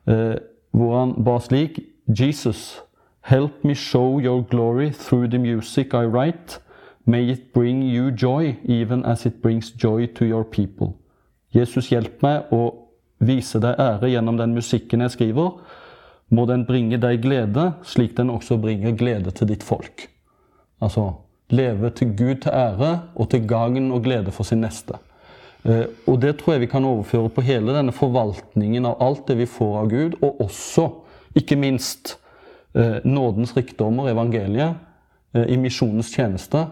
eh, 0.07 0.35
hvor 0.75 0.99
han 0.99 1.15
ba 1.23 1.39
slik 1.39 1.79
Jesus, 2.07 2.81
help 3.25 3.63
me 3.63 3.73
show 3.73 4.19
your 4.19 4.43
glory 4.43 4.91
through 4.91 5.31
the 5.31 5.39
music 5.39 5.93
I 5.93 6.05
write. 6.05 6.59
May 7.05 7.31
it 7.31 7.53
bring 7.53 7.83
you 7.83 8.11
joy, 8.11 8.57
even 8.65 9.05
as 9.05 9.25
it 9.25 9.41
brings 9.41 9.71
joy 9.71 10.07
to 10.07 10.25
your 10.25 10.43
people. 10.43 10.93
Jesus, 11.53 11.89
hjelp 11.89 12.21
meg 12.21 12.51
å 12.53 12.73
vise 13.23 13.61
deg 13.63 13.79
ære 13.79 14.09
gjennom 14.11 14.37
den 14.37 14.53
musikken 14.57 15.01
jeg 15.05 15.13
skriver, 15.15 15.53
må 16.29 16.45
den 16.49 16.65
bringe 16.65 16.97
deg 16.99 17.21
glede, 17.23 17.71
slik 17.85 18.17
den 18.17 18.33
også 18.33 18.57
bringer 18.61 18.97
glede 18.97 19.31
til 19.31 19.47
ditt 19.53 19.63
folk. 19.63 20.09
Altså 20.85 21.09
leve 21.53 21.91
til 21.97 22.13
Gud 22.17 22.35
til 22.45 22.53
ære 22.53 22.91
og 23.15 23.29
til 23.31 23.47
gagn 23.49 23.91
og 23.91 24.03
glede 24.05 24.33
for 24.33 24.47
sin 24.47 24.63
neste. 24.65 24.97
Eh, 25.65 25.85
og 26.07 26.21
det 26.21 26.35
tror 26.39 26.55
jeg 26.55 26.65
vi 26.65 26.69
kan 26.71 26.85
overføre 26.85 27.29
på 27.33 27.43
hele 27.45 27.73
denne 27.73 27.93
forvaltningen 27.93 28.85
av 28.85 29.01
alt 29.01 29.27
det 29.27 29.39
vi 29.41 29.49
får 29.49 29.75
av 29.81 29.89
Gud, 29.89 30.17
og 30.21 30.41
også, 30.45 30.87
ikke 31.35 31.57
minst, 31.57 32.17
eh, 32.75 33.01
nådens 33.05 33.55
rikdommer, 33.57 34.09
evangeliet, 34.13 34.77
eh, 35.33 35.45
i 35.53 35.57
misjonens 35.57 36.13
tjeneste. 36.13 36.67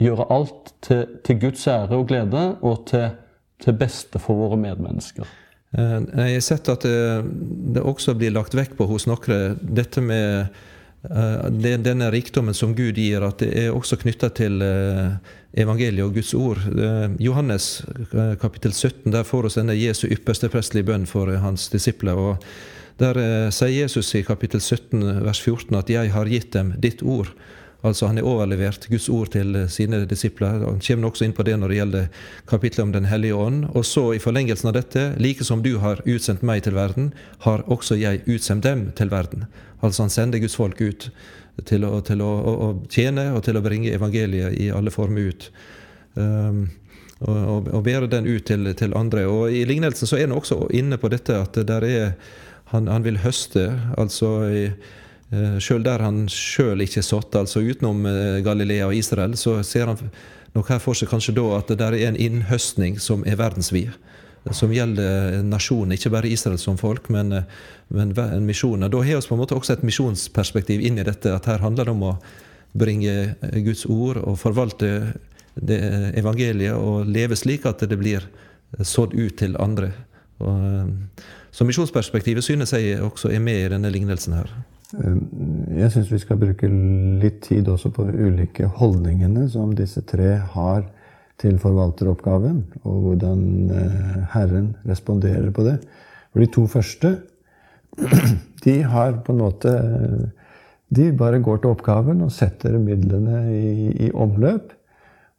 Gjøre 0.00 0.28
alt 0.30 0.74
til, 0.82 1.06
til 1.24 1.40
Guds 1.40 1.66
ære 1.66 1.96
og 1.96 2.08
glede 2.08 2.56
og 2.62 2.86
til 2.86 3.10
til 3.62 3.78
beste 3.78 4.20
for 4.22 4.38
våre 4.38 4.58
medmennesker. 4.60 5.28
Jeg 5.72 6.34
har 6.34 6.44
sett 6.44 6.68
at 6.68 6.84
det, 6.84 6.96
det 7.76 7.82
også 7.82 8.14
blir 8.18 8.34
lagt 8.34 8.56
vekt 8.58 8.74
på 8.76 8.88
hos 8.90 9.06
noen 9.08 9.56
dette 9.62 10.02
med 10.04 10.52
denne 11.02 12.10
rikdommen 12.14 12.54
som 12.54 12.76
Gud 12.78 12.94
gir, 12.94 13.24
at 13.26 13.40
det 13.42 13.50
er 13.58 13.74
også 13.74 13.98
knytta 13.98 14.28
til 14.38 14.62
uh, 14.62 15.16
evangeliet 15.58 16.04
og 16.04 16.14
Guds 16.14 16.30
ord. 16.38 16.60
Uh, 16.70 17.10
Johannes 17.18 17.82
kapittel 18.40 18.72
17, 18.72 19.10
der 19.10 19.26
får 19.26 19.48
oss 19.48 19.58
denne 19.58 19.74
Jesu 19.74 20.06
ypperste 20.06 20.50
prestelige 20.52 20.86
bønn 20.92 21.08
for 21.10 21.32
hans 21.42 21.66
disipler. 21.72 22.14
og 22.14 22.46
Der 23.02 23.18
sier 23.50 23.82
Jesus 23.82 24.14
i 24.14 24.22
kapittel 24.22 24.60
17 24.60 25.24
vers 25.24 25.40
14 25.40 25.74
at 25.74 25.90
'jeg 25.90 26.12
har 26.12 26.26
gitt 26.26 26.52
dem 26.52 26.74
ditt 26.78 27.02
ord'. 27.02 27.34
Altså 27.82 28.06
Han 28.06 28.16
har 28.16 28.26
overlevert 28.26 28.86
Guds 28.86 29.08
ord 29.10 29.32
til 29.34 29.56
sine 29.70 30.04
disipler. 30.06 30.62
Han 30.62 30.78
kommer 30.86 31.10
også 31.10 31.26
inn 31.26 31.34
på 31.34 31.42
det 31.46 31.56
når 31.58 31.72
det 31.72 31.78
gjelder 31.80 32.20
kapitlet 32.46 32.82
om 32.84 32.92
Den 32.94 33.08
hellige 33.10 33.34
ånd. 33.34 33.64
Og 33.74 33.86
så 33.86 34.12
i 34.14 34.20
forlengelsen 34.22 34.70
av 34.70 34.76
dette, 34.76 35.08
like 35.18 35.44
som 35.44 35.64
du 35.64 35.74
har 35.82 36.02
utsendt 36.06 36.44
meg 36.46 36.62
til 36.62 36.78
verden, 36.78 37.10
har 37.42 37.64
også 37.66 37.98
jeg 37.98 38.22
utsendt 38.26 38.68
dem 38.68 38.92
til 38.94 39.10
verden. 39.10 39.48
Altså 39.82 40.06
han 40.06 40.14
sender 40.14 40.38
Guds 40.38 40.54
folk 40.54 40.80
ut 40.80 41.10
til 41.66 41.84
å, 41.84 41.98
til 42.06 42.22
å, 42.22 42.30
å, 42.30 42.54
å 42.68 42.70
tjene 42.88 43.32
og 43.34 43.42
til 43.44 43.58
å 43.58 43.64
bringe 43.64 43.90
evangeliet 43.90 44.54
i 44.62 44.70
alle 44.70 44.94
former 44.94 45.32
ut. 45.32 45.50
Um, 46.14 46.68
og, 47.22 47.66
og, 47.66 47.82
bære 47.82 48.06
den 48.10 48.30
ut 48.30 48.46
til, 48.46 48.70
til, 48.78 48.94
andre. 48.98 49.26
Og 49.26 49.50
I 49.50 49.66
lignelsen 49.66 50.06
så 50.06 50.16
er 50.16 50.28
han 50.28 50.38
også 50.38 50.68
inne 50.70 50.98
på 51.02 51.10
dette 51.10 51.34
at 51.34 51.58
der 51.66 51.86
er, 51.86 52.10
han, 52.70 52.86
han 52.86 53.02
vil 53.02 53.20
høste. 53.26 53.72
altså 53.98 54.36
i 54.46 54.66
Eh, 54.70 55.01
sjøl 55.32 55.84
der 55.84 56.02
han 56.04 56.26
sjøl 56.28 56.84
ikke 56.84 57.02
satt, 57.04 57.34
altså 57.38 57.62
utenom 57.64 58.04
eh, 58.08 58.40
Galilea 58.44 58.90
og 58.90 58.96
Israel, 58.96 59.36
så 59.40 59.60
ser 59.64 59.88
han 59.88 60.10
nok 60.52 60.68
her 60.68 60.80
for 60.82 60.98
seg 60.98 61.08
kanskje 61.08 61.34
da 61.38 61.46
at 61.56 61.70
det 61.72 61.78
der 61.80 61.96
er 61.96 62.10
en 62.10 62.18
innhøstning 62.20 62.98
som 63.00 63.24
er 63.24 63.38
verdensvid. 63.40 63.94
Som 64.52 64.72
gjelder 64.74 65.38
nasjonen, 65.46 65.94
ikke 65.94 66.10
bare 66.10 66.28
Israel 66.28 66.58
som 66.58 66.76
folk, 66.76 67.08
men, 67.14 67.32
eh, 67.32 67.48
men 67.88 68.12
misjonen. 68.44 68.90
Da 68.90 69.00
har 69.00 69.20
vi 69.22 69.28
på 69.28 69.36
en 69.36 69.40
måte 69.40 69.56
også 69.56 69.76
et 69.76 69.86
misjonsperspektiv 69.86 70.82
inn 70.84 70.98
i 70.98 71.06
dette. 71.06 71.32
At 71.32 71.48
her 71.48 71.62
handler 71.64 71.88
det 71.88 71.94
om 71.94 72.08
å 72.10 72.16
bringe 72.72 73.36
Guds 73.64 73.84
ord 73.86 74.18
og 74.24 74.38
forvalte 74.40 75.12
evangeliet 76.16 76.72
og 76.72 77.04
leve 77.04 77.36
slik 77.36 77.66
at 77.68 77.84
det 77.84 77.98
blir 78.00 78.24
sådd 78.80 79.12
ut 79.12 79.36
til 79.36 79.56
andre. 79.60 79.90
Og, 80.40 80.92
så 81.52 81.68
misjonsperspektivet 81.68 82.44
synes 82.44 82.72
jeg 82.72 83.00
også 83.04 83.28
er 83.28 83.44
med 83.44 83.60
i 83.60 83.72
denne 83.74 83.92
lignelsen 83.92 84.38
her. 84.40 84.52
Eh, 84.98 85.18
jeg 85.78 85.92
syns 85.94 86.10
vi 86.12 86.20
skal 86.22 86.40
bruke 86.40 86.68
litt 87.22 87.40
tid 87.46 87.68
også 87.70 87.92
på 87.94 88.06
ulike 88.10 88.68
holdningene 88.78 89.48
som 89.52 89.74
disse 89.76 90.04
tre 90.08 90.34
har 90.54 90.84
til 91.40 91.56
forvalteroppgaven, 91.58 92.60
og 92.86 92.98
hvordan 93.06 93.40
eh, 93.74 94.18
Herren 94.34 94.72
responderer 94.88 95.50
på 95.54 95.64
det. 95.66 95.78
For 96.32 96.44
de 96.44 96.50
to 96.52 96.66
første, 96.70 97.16
de 98.64 98.76
har 98.88 99.18
på 99.24 99.34
en 99.34 99.42
måte 99.42 99.74
De 100.92 101.06
bare 101.16 101.38
går 101.40 101.62
til 101.62 101.70
oppgaven 101.72 102.18
og 102.20 102.32
setter 102.36 102.74
midlene 102.76 103.38
i, 103.48 103.68
i 104.06 104.08
omløp. 104.12 104.74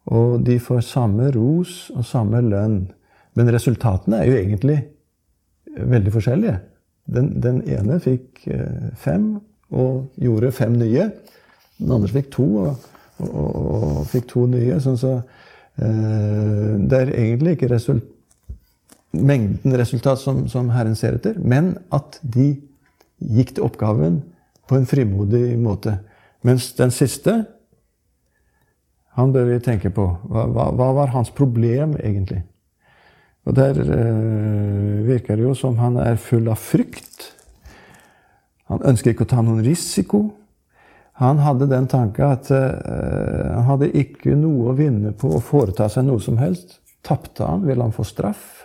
Og 0.10 0.42
de 0.42 0.56
får 0.58 0.82
samme 0.82 1.28
ros 1.36 1.92
og 1.94 2.08
samme 2.10 2.42
lønn. 2.42 2.88
Men 3.38 3.52
resultatene 3.54 4.24
er 4.24 4.32
jo 4.32 4.40
egentlig 4.40 4.80
veldig 5.78 6.14
forskjellige. 6.16 6.56
Den, 7.06 7.34
den 7.44 7.62
ene 7.68 8.00
fikk 8.04 8.46
eh, 8.48 8.92
fem 9.00 9.36
og 9.74 10.14
gjorde 10.22 10.54
fem 10.56 10.76
nye. 10.80 11.10
Den 11.80 11.96
andre 11.98 12.12
fikk 12.14 12.30
to 12.32 12.46
og, 12.64 12.90
og, 13.20 13.30
og, 13.30 13.56
og 13.74 14.04
fikk 14.12 14.30
to 14.32 14.46
nye. 14.52 14.80
Sånn 14.84 15.00
så 15.00 15.16
eh, 15.18 16.76
Det 16.80 17.00
er 17.00 17.16
egentlig 17.18 17.58
ikke 17.58 17.74
result, 17.74 18.06
mengden 19.14 19.76
resultat 19.78 20.22
som, 20.22 20.46
som 20.50 20.72
Herren 20.74 20.96
ser 20.98 21.20
etter, 21.20 21.36
men 21.38 21.76
at 21.94 22.18
de 22.24 22.54
gikk 23.24 23.56
til 23.56 23.68
oppgaven 23.68 24.22
på 24.70 24.80
en 24.80 24.88
frimodig 24.90 25.54
måte. 25.62 26.00
Mens 26.44 26.72
den 26.78 26.92
siste 26.92 27.44
han 29.14 29.34
bør 29.34 29.52
vi 29.52 29.60
tenke 29.62 29.92
på. 29.94 30.08
Hva, 30.26 30.48
hva, 30.50 30.72
hva 30.74 30.90
var 30.98 31.14
hans 31.14 31.30
problem, 31.36 31.94
egentlig? 32.02 32.42
Og 33.44 33.56
der 33.56 33.80
øh, 33.80 35.08
virker 35.08 35.36
det 35.36 35.44
jo 35.44 35.54
som 35.58 35.78
han 35.82 35.98
er 36.00 36.16
full 36.22 36.48
av 36.52 36.62
frykt. 36.64 37.32
Han 38.72 38.84
ønsker 38.88 39.12
ikke 39.12 39.28
å 39.28 39.34
ta 39.34 39.44
noen 39.44 39.64
risiko. 39.66 40.24
Han 41.20 41.42
hadde 41.44 41.68
den 41.70 41.90
tanke 41.92 42.26
at 42.26 42.50
øh, 42.56 43.50
han 43.52 43.68
hadde 43.68 43.92
ikke 44.00 44.38
noe 44.40 44.72
å 44.72 44.78
vinne 44.78 45.12
på 45.12 45.34
å 45.36 45.44
foreta 45.44 45.90
seg 45.92 46.08
noe 46.08 46.24
som 46.24 46.40
helst. 46.40 46.80
Tapte 47.04 47.44
han, 47.44 47.66
ville 47.68 47.84
han 47.84 47.96
få 47.96 48.06
straff. 48.08 48.62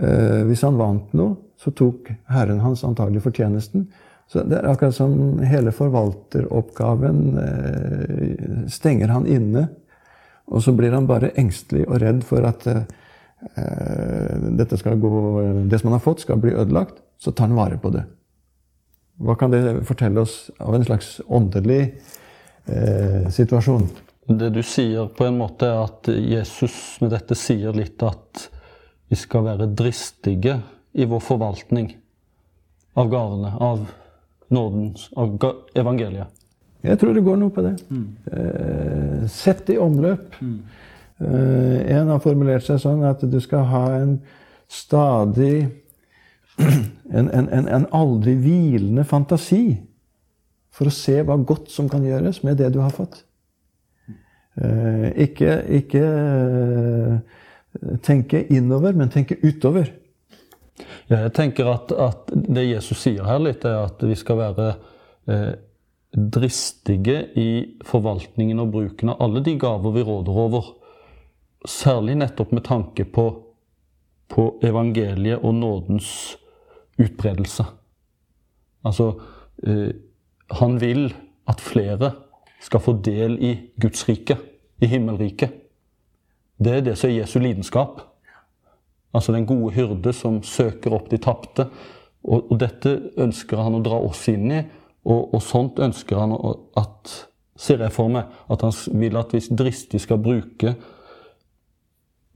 Uh, 0.00 0.46
hvis 0.48 0.62
han 0.64 0.78
vant 0.78 1.10
noe, 1.18 1.34
så 1.60 1.74
tok 1.76 2.06
Herren 2.30 2.62
hans 2.62 2.86
antagelig 2.86 3.20
fortjenesten. 3.26 3.82
Så 4.30 4.46
Det 4.48 4.56
er 4.56 4.68
akkurat 4.70 4.94
som 4.96 5.42
hele 5.44 5.74
forvalteroppgaven 5.76 7.18
uh, 7.36 8.62
stenger 8.70 9.12
han 9.12 9.26
inne. 9.26 9.66
Og 10.48 10.62
så 10.62 10.72
blir 10.78 10.94
han 10.94 11.10
bare 11.10 11.34
engstelig 11.36 11.84
og 11.88 12.00
redd 12.00 12.22
for 12.24 12.46
at 12.48 12.64
skal 12.64 12.86
gå, 15.00 15.10
det 15.70 15.78
som 15.78 15.88
han 15.88 15.96
har 15.96 16.04
fått, 16.04 16.20
skal 16.20 16.40
bli 16.42 16.52
ødelagt. 16.52 17.02
Så 17.18 17.32
tar 17.32 17.48
han 17.48 17.56
vare 17.56 17.78
på 17.78 17.90
det. 17.94 18.04
Hva 19.20 19.36
kan 19.36 19.52
det 19.52 19.84
fortelle 19.84 20.22
oss 20.24 20.50
av 20.58 20.74
en 20.74 20.84
slags 20.84 21.20
åndelig 21.28 21.82
situasjon? 23.28 23.84
Det 24.30 24.48
du 24.54 24.62
sier 24.64 25.08
på 25.12 25.26
en 25.26 25.40
måte, 25.40 25.68
er 25.68 25.82
at 25.84 26.08
Jesus 26.08 27.00
med 27.02 27.12
dette 27.12 27.36
sier 27.36 27.76
litt 27.76 28.00
at 28.06 28.46
vi 29.10 29.18
skal 29.18 29.44
være 29.48 29.66
dristige 29.76 30.60
i 30.92 31.04
vår 31.04 31.20
forvaltning 31.24 31.90
av 33.00 33.10
gavene, 33.10 33.50
av 33.58 33.88
nådens, 34.48 35.08
av 35.18 35.34
evangeliet. 35.74 36.30
Jeg 36.80 36.98
tror 37.00 37.14
det 37.14 37.24
går 37.26 37.40
noe 37.40 37.52
på 37.54 37.64
det. 37.64 37.74
Mm. 37.90 38.04
Eh, 38.32 39.26
sett 39.28 39.68
i 39.70 39.78
omløp. 39.78 40.38
Mm. 40.40 40.60
Eh, 41.20 41.96
en 41.96 42.08
har 42.08 42.22
formulert 42.24 42.64
seg 42.64 42.80
sånn 42.80 43.04
at 43.04 43.22
du 43.28 43.38
skal 43.44 43.66
ha 43.68 43.84
en 43.98 44.16
stadig 44.70 45.68
en, 46.60 47.28
en, 47.28 47.48
en, 47.48 47.68
en 47.68 47.86
aldri 47.96 48.36
hvilende 48.40 49.04
fantasi 49.08 49.80
for 50.74 50.88
å 50.88 50.94
se 50.94 51.18
hva 51.26 51.36
godt 51.36 51.68
som 51.72 51.88
kan 51.90 52.04
gjøres 52.06 52.42
med 52.46 52.60
det 52.60 52.70
du 52.72 52.80
har 52.80 52.94
fått. 52.94 53.24
Eh, 54.60 55.08
ikke, 55.26 55.56
ikke 55.80 56.04
tenke 58.04 58.44
innover, 58.52 58.96
men 58.96 59.12
tenke 59.12 59.38
utover. 59.42 59.92
Ja, 61.10 61.24
jeg 61.26 61.32
tenker 61.36 61.68
at, 61.70 61.92
at, 61.92 62.30
det 62.32 62.68
Jesus 62.68 63.02
sier 63.02 63.26
her 63.28 63.42
litt, 63.42 63.64
er 63.68 63.84
at 63.84 64.02
vi 64.06 64.16
skal 64.18 64.40
være 64.40 64.68
eh, 65.30 65.52
dristige 66.10 67.22
i 67.38 67.50
forvaltningen 67.86 68.62
og 68.62 68.72
bruken 68.74 69.12
av 69.12 69.20
alle 69.26 69.42
de 69.44 69.56
gaver 69.60 69.94
vi 69.94 70.06
råder 70.06 70.44
over. 70.46 70.70
Særlig 71.68 72.16
nettopp 72.16 72.52
med 72.56 72.64
tanke 72.64 73.04
på, 73.04 73.26
på 74.28 74.46
evangeliet 74.64 75.42
og 75.44 75.54
nådens 75.54 76.36
utbredelse. 77.00 77.64
Altså 78.84 79.12
eh, 79.66 79.90
Han 80.50 80.80
vil 80.80 81.14
at 81.48 81.60
flere 81.60 82.12
skal 82.60 82.80
få 82.80 82.96
del 83.04 83.38
i 83.44 83.52
Guds 83.80 84.08
rike, 84.08 84.36
i 84.80 84.86
himmelriket. 84.86 85.50
Det 86.58 86.72
er 86.76 86.84
det 86.84 86.96
som 86.98 87.10
er 87.10 87.20
Jesu 87.20 87.38
lidenskap. 87.40 88.00
Altså 89.14 89.32
den 89.32 89.46
gode 89.46 89.74
hyrde 89.74 90.12
som 90.12 90.42
søker 90.42 90.94
opp 90.94 91.10
de 91.10 91.18
tapte. 91.18 91.66
Og, 92.24 92.50
og, 92.50 92.58
dette 92.60 92.92
ønsker 93.16 93.62
han 93.62 93.78
å 93.78 93.82
dra 93.84 93.96
oss 94.04 94.26
inn 94.28 94.50
i, 94.52 94.60
og, 95.08 95.34
og 95.34 95.42
sånt 95.42 95.80
ønsker 95.80 96.20
han 96.20 96.36
at 96.78 97.18
Ser 97.60 97.82
jeg 97.84 97.92
for 97.92 98.08
meg 98.08 98.30
at 98.48 98.62
han 98.64 98.72
vil 98.96 99.18
at 99.20 99.34
hvis 99.34 99.50
dristig 99.52 99.98
skal 100.00 100.16
bruke 100.22 100.70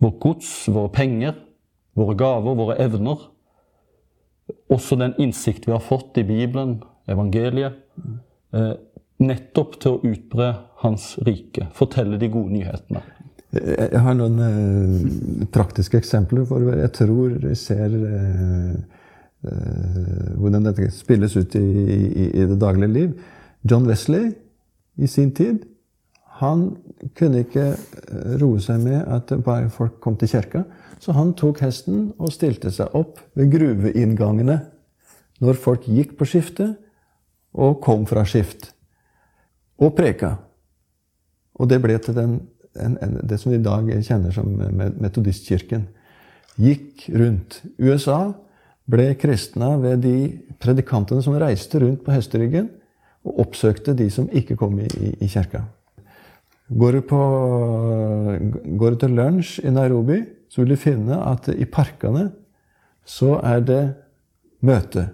vårt 0.04 0.20
gods, 0.20 0.52
våre 0.68 0.92
penger, 0.92 1.34
våre 1.96 2.16
gaver, 2.18 2.58
våre 2.58 2.76
evner. 2.82 3.28
Også 4.72 4.98
den 5.00 5.14
innsikt 5.20 5.68
vi 5.68 5.72
har 5.72 5.82
fått 5.84 6.18
i 6.20 6.26
Bibelen, 6.28 6.82
evangeliet. 7.08 7.80
Eh, 8.54 8.72
nettopp 9.24 9.78
til 9.80 9.96
å 9.96 10.12
utbre 10.12 10.52
Hans 10.84 11.14
rike. 11.24 11.70
Fortelle 11.76 12.18
de 12.20 12.28
gode 12.32 12.52
nyhetene. 12.52 13.00
Jeg 13.54 14.00
har 14.02 14.16
noen 14.18 14.40
eh, 14.42 15.46
praktiske 15.54 16.00
eksempler. 16.00 16.44
for 16.48 16.66
Jeg 16.74 16.92
tror 16.96 17.36
jeg 17.38 17.60
ser 17.60 17.94
eh, 18.10 18.74
hvordan 20.40 20.66
dette 20.66 20.90
spilles 20.92 21.36
ut 21.36 21.54
i, 21.56 21.64
i, 21.64 22.26
i, 22.32 22.46
det 22.50 22.58
daglige 22.60 22.92
liv. 22.92 23.14
John 23.64 23.86
Wesley 23.88 24.32
i 24.96 25.08
sin 25.08 25.32
tid 25.36 25.62
han 26.44 26.64
kunne 27.16 27.42
ikke 27.44 27.66
eh, 27.72 28.36
roe 28.40 28.60
seg 28.62 28.84
med 28.84 29.00
at 29.02 29.32
bare 29.44 29.72
folk 29.72 29.98
kom 30.04 30.18
til 30.20 30.30
kirka. 30.30 30.64
Så 31.02 31.12
han 31.16 31.34
tok 31.36 31.60
hesten 31.64 32.12
og 32.18 32.32
stilte 32.32 32.72
seg 32.72 32.94
opp 32.96 33.18
ved 33.36 33.52
gruveinngangene 33.52 34.60
når 35.44 35.60
folk 35.60 35.88
gikk 35.90 36.14
på 36.18 36.28
skiftet 36.28 36.76
og 37.54 37.80
kom 37.84 38.06
fra 38.08 38.24
skift. 38.28 38.70
Og 39.82 39.92
preka. 39.96 40.36
Og 41.58 41.68
det 41.70 41.80
ble 41.82 41.98
til 42.02 42.16
den 42.16 42.38
en, 42.80 42.96
en, 43.02 43.18
det 43.22 43.38
som 43.38 43.52
vi 43.52 43.58
i 43.58 43.64
dag 43.64 43.90
kjenner 44.02 44.34
som 44.34 44.48
metodistkirken, 44.98 45.86
gikk 46.58 47.08
rundt. 47.14 47.60
USA 47.78 48.34
ble 48.90 49.12
kristna 49.18 49.74
ved 49.80 50.02
de 50.04 50.16
predikantene 50.62 51.22
som 51.24 51.36
reiste 51.40 51.80
rundt 51.82 52.04
på 52.04 52.14
hesteryggen 52.14 52.68
og 53.24 53.46
oppsøkte 53.46 53.94
de 53.96 54.10
som 54.12 54.28
ikke 54.32 54.58
kom 54.60 54.76
i, 54.82 54.88
i, 55.00 55.14
i 55.24 55.30
kirka. 55.30 55.64
Går 56.68 56.92
du, 56.96 57.00
på, 57.04 57.18
går 58.80 58.94
du 58.94 59.02
til 59.02 59.18
lunsj 59.18 59.58
i 59.66 59.72
Nairobi, 59.72 60.22
så 60.48 60.62
vil 60.62 60.72
du 60.72 60.80
finne 60.80 61.18
at 61.20 61.50
i 61.52 61.66
parkene 61.68 62.30
så 63.04 63.36
er 63.44 63.60
det 63.60 63.82
møte. 64.64 65.10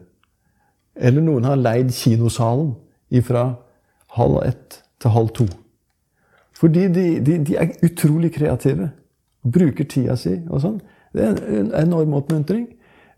Eller 0.94 1.24
noen 1.24 1.48
har 1.48 1.58
leid 1.58 1.90
kinosalen 1.96 2.76
fra 3.26 3.48
halv 4.14 4.38
ett 4.44 4.78
til 5.02 5.14
halv 5.14 5.32
to. 5.34 5.46
Fordi 6.60 6.86
de, 6.92 7.06
de, 7.24 7.38
de, 7.42 7.56
er 7.56 7.72
utrolig 7.82 8.30
kreative. 8.34 8.90
Bruker 9.42 9.88
tida 9.88 10.14
si 10.20 10.36
og 10.50 10.60
sånn. 10.62 10.78
Det 11.16 11.24
er 11.24 11.40
en 11.56 11.72
enorm 11.80 12.14
oppmuntring. 12.18 12.68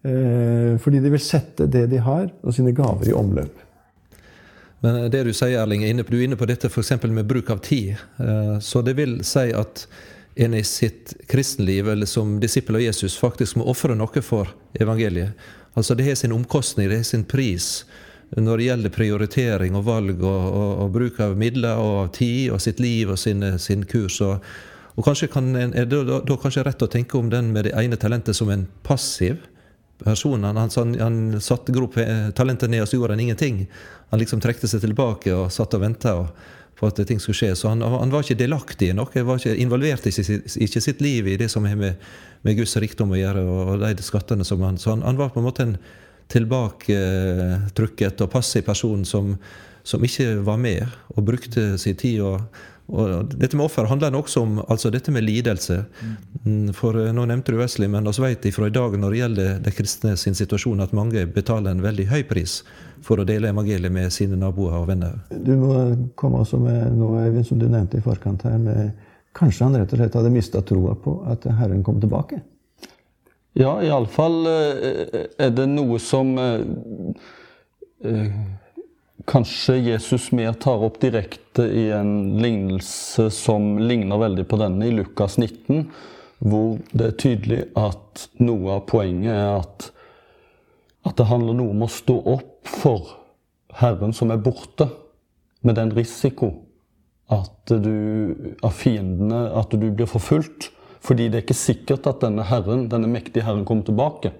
Eh, 0.03 0.79
fordi 0.83 1.03
de 1.03 1.11
vil 1.13 1.23
sette 1.23 1.67
det 1.71 1.85
de 1.91 2.01
har, 2.03 2.31
og 2.43 2.55
sine 2.55 2.73
gaver, 2.75 3.11
i 3.11 3.15
omløp. 3.15 3.61
Men 4.83 5.11
det 5.11 5.23
du 5.25 5.31
sier, 5.31 5.61
Erling, 5.63 5.85
du 6.03 6.17
er 6.19 6.25
inne 6.27 6.39
på 6.39 6.47
dette 6.51 6.67
f.eks. 6.67 6.97
med 7.07 7.27
bruk 7.31 7.51
av 7.55 7.61
tid. 7.63 7.95
Eh, 8.19 8.57
så 8.59 8.83
det 8.83 8.97
vil 8.99 9.21
si 9.27 9.53
at 9.55 9.87
en 10.35 10.55
i 10.59 10.63
sitt 10.65 11.13
kristenliv, 11.31 11.89
eller 11.89 12.07
som 12.07 12.41
disippel 12.41 12.81
av 12.81 12.83
Jesus, 12.83 13.19
faktisk 13.19 13.61
må 13.61 13.69
ofre 13.71 13.95
noe 13.95 14.23
for 14.25 14.51
evangeliet. 14.75 15.39
Altså 15.75 15.95
Det 15.95 16.09
har 16.09 16.19
sin 16.19 16.33
omkostning, 16.33 16.89
det 16.91 17.03
har 17.03 17.07
sin 17.07 17.25
pris 17.25 17.85
når 18.33 18.59
det 18.59 18.67
gjelder 18.67 18.93
prioritering 18.93 19.75
og 19.77 19.85
valg 19.85 20.23
og, 20.25 20.45
og, 20.49 20.71
og, 20.83 20.93
bruk 20.95 21.19
av 21.21 21.35
midler 21.37 21.77
og 21.77 22.15
tid 22.17 22.51
og 22.53 22.63
sitt 22.65 22.81
liv 22.81 23.11
og 23.13 23.19
sin, 23.21 23.45
sin 23.61 23.85
kurs. 23.85 24.21
Og, 24.25 24.41
og 24.97 25.05
kanskje 25.05 25.29
kan 25.33 25.51
en, 25.53 25.75
er 25.77 25.85
det 25.89 26.01
da, 26.09 26.23
da, 26.25 26.39
kanskje 26.41 26.65
rett 26.65 26.85
å 26.85 26.89
tenke 26.91 27.19
om 27.21 27.29
den 27.33 27.53
med 27.53 27.69
det 27.69 27.75
ene 27.77 27.99
talentet 28.01 28.37
som 28.37 28.49
en 28.53 28.65
passiv 28.89 29.45
person. 30.05 30.45
Han, 30.45 30.57
han, 30.57 30.95
han 31.01 31.41
satte 31.41 31.75
grop 31.75 31.99
talentet 32.37 32.71
ned 32.71 32.85
og 32.85 32.91
så 32.91 32.99
gjorde 32.99 33.17
han 33.17 33.25
ingenting. 33.25 33.65
Han 34.11 34.21
liksom 34.21 34.43
trekte 34.45 34.69
seg 34.71 34.83
tilbake 34.85 35.33
og 35.35 35.53
satt 35.53 35.75
og 35.79 35.85
venta 35.85 36.17
på 36.83 36.89
at 36.91 36.99
ting 37.07 37.21
skulle 37.23 37.39
skje. 37.39 37.53
Så 37.57 37.71
han, 37.71 37.83
han 37.83 38.13
var 38.13 38.25
ikke 38.25 38.41
delaktig 38.43 38.91
i 38.91 38.97
noe. 38.99 39.25
var 39.27 39.39
ikke 39.39 39.55
involvert 39.63 40.07
i 40.09 40.15
sitt, 40.15 40.57
ikke 40.59 40.83
sitt 40.83 41.03
liv 41.05 41.29
i 41.31 41.39
det 41.39 41.49
som 41.53 41.67
har 41.69 41.79
med, 41.79 41.95
med 42.43 42.59
Guds 42.59 42.75
rikdom 42.83 43.15
å 43.15 43.21
gjøre, 43.21 43.45
og, 43.47 43.61
og 43.77 43.85
de 43.85 44.07
skattene 44.07 44.47
som 44.47 44.63
han 44.67 44.81
Så 44.83 44.97
han 44.99 45.21
var 45.21 45.31
på 45.31 45.41
en 45.41 45.47
måte 45.47 45.69
en 45.69 45.77
tilbaketrukket 46.33 48.25
og 48.25 48.33
passiv 48.33 48.67
person 48.67 49.05
som, 49.07 49.37
som, 49.85 50.03
ikke 50.05 50.41
var 50.47 50.59
med 50.59 50.87
og 51.15 51.27
brukte 51.29 51.79
sin 51.79 51.99
tid. 51.99 52.21
og, 52.25 52.41
og 52.93 53.33
dette 53.33 53.57
med 53.57 53.65
offer 53.65 53.89
handler 53.89 54.15
også 54.19 54.43
om 54.45 54.59
altså 54.67 54.91
dette 54.93 55.13
med 55.15 55.25
lidelse. 55.25 55.79
Mm, 56.45 56.73
for 56.77 56.99
eh, 57.01 57.13
Nå 57.17 57.25
nevnte 57.29 57.55
du 57.55 57.59
Wesley, 57.59 57.89
men 57.89 58.05
vi 58.05 58.25
vet 58.27 58.49
fra 58.53 58.69
i 58.69 58.75
dag 58.75 58.99
når 59.01 59.15
det 59.15 59.21
gjelder 59.23 59.63
de 59.65 59.73
kristne 59.73 60.17
sin 60.21 60.37
situasjon, 60.37 60.83
at 60.85 60.93
mange 60.93 61.25
betaler 61.27 61.73
en 61.73 61.85
veldig 61.85 62.09
høy 62.13 62.23
pris 62.29 62.61
for 63.03 63.19
å 63.19 63.27
dele 63.27 63.51
evangeliet 63.51 63.93
med 63.93 64.13
sine 64.15 64.37
naboer 64.39 64.77
og 64.83 64.91
venner. 64.93 65.17
Du 65.33 65.55
må 65.59 65.79
komme 66.21 66.45
også 66.45 66.61
med 66.61 66.93
noe 66.99 67.25
Eivind, 67.25 67.49
som 67.49 67.59
du 67.59 67.67
nevnte 67.67 67.99
i 67.99 68.05
forkant 68.05 68.45
her. 68.47 68.61
med 68.61 68.93
Kanskje 69.33 69.65
han 69.65 69.77
rett 69.81 69.93
og 69.95 70.01
slett 70.01 70.17
hadde 70.19 70.33
mista 70.33 70.61
troa 70.61 70.95
på 71.01 71.17
at 71.33 71.49
Herren 71.59 71.83
kom 71.85 72.01
tilbake? 72.01 72.43
Ja, 73.57 73.79
iallfall 73.85 74.47
eh, 74.49 75.23
er 75.41 75.53
det 75.53 75.67
noe 75.69 75.99
som 76.01 76.37
eh, 76.41 76.61
eh, 78.09 78.37
Kanskje 79.29 79.77
Jesus 79.77 80.31
mer 80.33 80.53
tar 80.59 80.83
opp 80.83 80.99
direkte 81.03 81.63
i 81.63 81.91
en 81.95 82.41
lignelse 82.43 83.29
som 83.31 83.77
ligner 83.79 84.19
veldig 84.19 84.45
på 84.51 84.59
denne, 84.59 84.89
i 84.89 84.95
Lukas 84.97 85.39
19, 85.39 85.85
hvor 86.43 86.81
det 86.91 87.07
er 87.07 87.19
tydelig 87.23 87.61
at 87.79 88.27
noe 88.43 88.79
av 88.79 88.87
poenget 88.91 89.31
er 89.35 89.61
at, 89.61 89.89
at 91.07 91.17
det 91.21 91.29
handler 91.31 91.59
noe 91.59 91.75
om 91.75 91.87
å 91.87 91.91
stå 91.93 92.19
opp 92.35 92.73
for 92.73 93.15
Herren 93.79 94.15
som 94.17 94.35
er 94.35 94.43
borte, 94.43 94.89
med 95.63 95.77
den 95.79 95.93
risiko 95.95 96.49
at 97.31 97.71
du, 97.71 98.57
av 98.67 98.73
fiendene 98.75 99.45
at 99.61 99.71
du 99.79 99.87
blir 99.95 100.11
forfulgt. 100.11 100.73
Fordi 101.03 101.29
det 101.29 101.39
er 101.39 101.45
ikke 101.47 101.59
sikkert 101.59 102.07
at 102.11 102.23
denne 102.23 102.45
Herren, 102.47 102.89
denne 102.91 103.11
mektige 103.11 103.47
Herren 103.47 103.65
kommer 103.67 103.87
tilbake. 103.87 104.33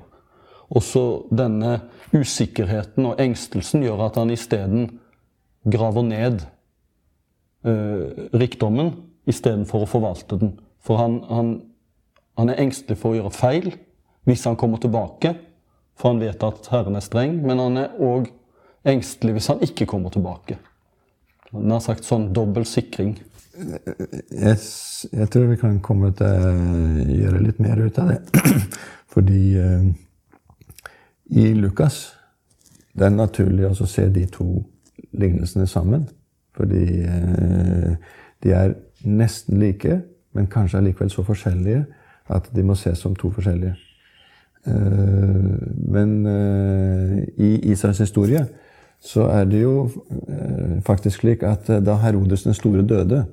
Også 0.73 1.29
denne 1.35 1.79
usikkerheten 2.15 3.07
og 3.11 3.21
engstelsen 3.21 3.85
gjør 3.85 4.07
at 4.07 4.19
han 4.21 4.33
isteden 4.33 4.89
graver 5.69 6.07
ned 6.07 6.45
eh, 7.69 8.29
rikdommen 8.33 8.95
istedenfor 9.29 9.85
å 9.85 9.91
forvalte 9.91 10.39
den. 10.41 10.55
For 10.83 10.99
han, 10.99 11.21
han, 11.29 11.55
han, 12.41 12.51
er 12.51 12.63
engstelig 12.65 12.99
for 12.99 13.13
å 13.13 13.21
gjøre 13.21 13.35
feil 13.37 13.73
hvis 14.29 14.47
han 14.49 14.57
kommer 14.59 14.81
tilbake, 14.83 15.35
for 15.99 16.13
han 16.13 16.23
vet 16.23 16.43
at 16.47 16.71
Herren 16.73 16.99
er 16.99 17.05
streng. 17.05 17.37
Men 17.45 17.61
han 17.63 17.79
er 17.85 17.97
òg 18.03 18.31
engstelig 18.89 19.37
hvis 19.37 19.51
han 19.53 19.63
ikke 19.67 19.87
kommer 19.91 20.15
tilbake. 20.15 20.59
Han 21.53 21.75
har 21.75 21.83
sagt 21.85 22.07
sånn 22.09 22.31
dobbel 22.35 22.65
sikring. 22.67 23.19
Jeg, 23.53 24.57
jeg, 25.13 25.27
tror 25.29 25.51
vi 25.51 25.59
kan 25.61 25.77
komme 25.85 26.15
til 26.17 26.47
å 26.49 26.53
gjøre 27.13 27.43
litt 27.45 27.61
mer 27.61 27.83
ut 27.85 27.99
av 28.01 28.15
det. 28.15 28.45
Fordi 29.13 29.43
uh, 29.61 29.91
i 31.33 31.53
Lukas 31.57 32.11
det 32.93 33.07
er 33.07 33.15
naturlig 33.15 33.69
å 33.71 33.87
se 33.89 34.05
de 34.13 34.27
to 34.29 34.47
lignelsene 35.17 35.67
sammen. 35.69 36.05
Fordi 36.57 36.85
uh, 37.09 37.95
de 38.45 38.53
er 38.53 38.75
nesten 39.09 39.61
like, 39.61 40.01
men 40.37 40.51
kanskje 40.53 40.81
allikevel 40.81 41.11
så 41.13 41.25
forskjellige 41.25 41.87
at 42.33 42.51
de 42.55 42.65
må 42.65 42.77
ses 42.79 43.01
som 43.01 43.17
to 43.17 43.31
forskjellige. 43.33 43.75
Uh, 44.67 45.57
men 45.93 46.13
i 47.37 47.57
Israels 47.73 47.99
historie 47.99 48.45
så 49.03 49.25
er 49.33 49.49
det 49.51 49.65
jo 49.65 49.89
faktisk 50.87 51.25
slik 51.25 51.43
at 51.43 51.67
da 51.83 51.97
Herodes 51.99 52.45
den 52.47 52.55
store 52.55 52.85
døde, 52.87 53.25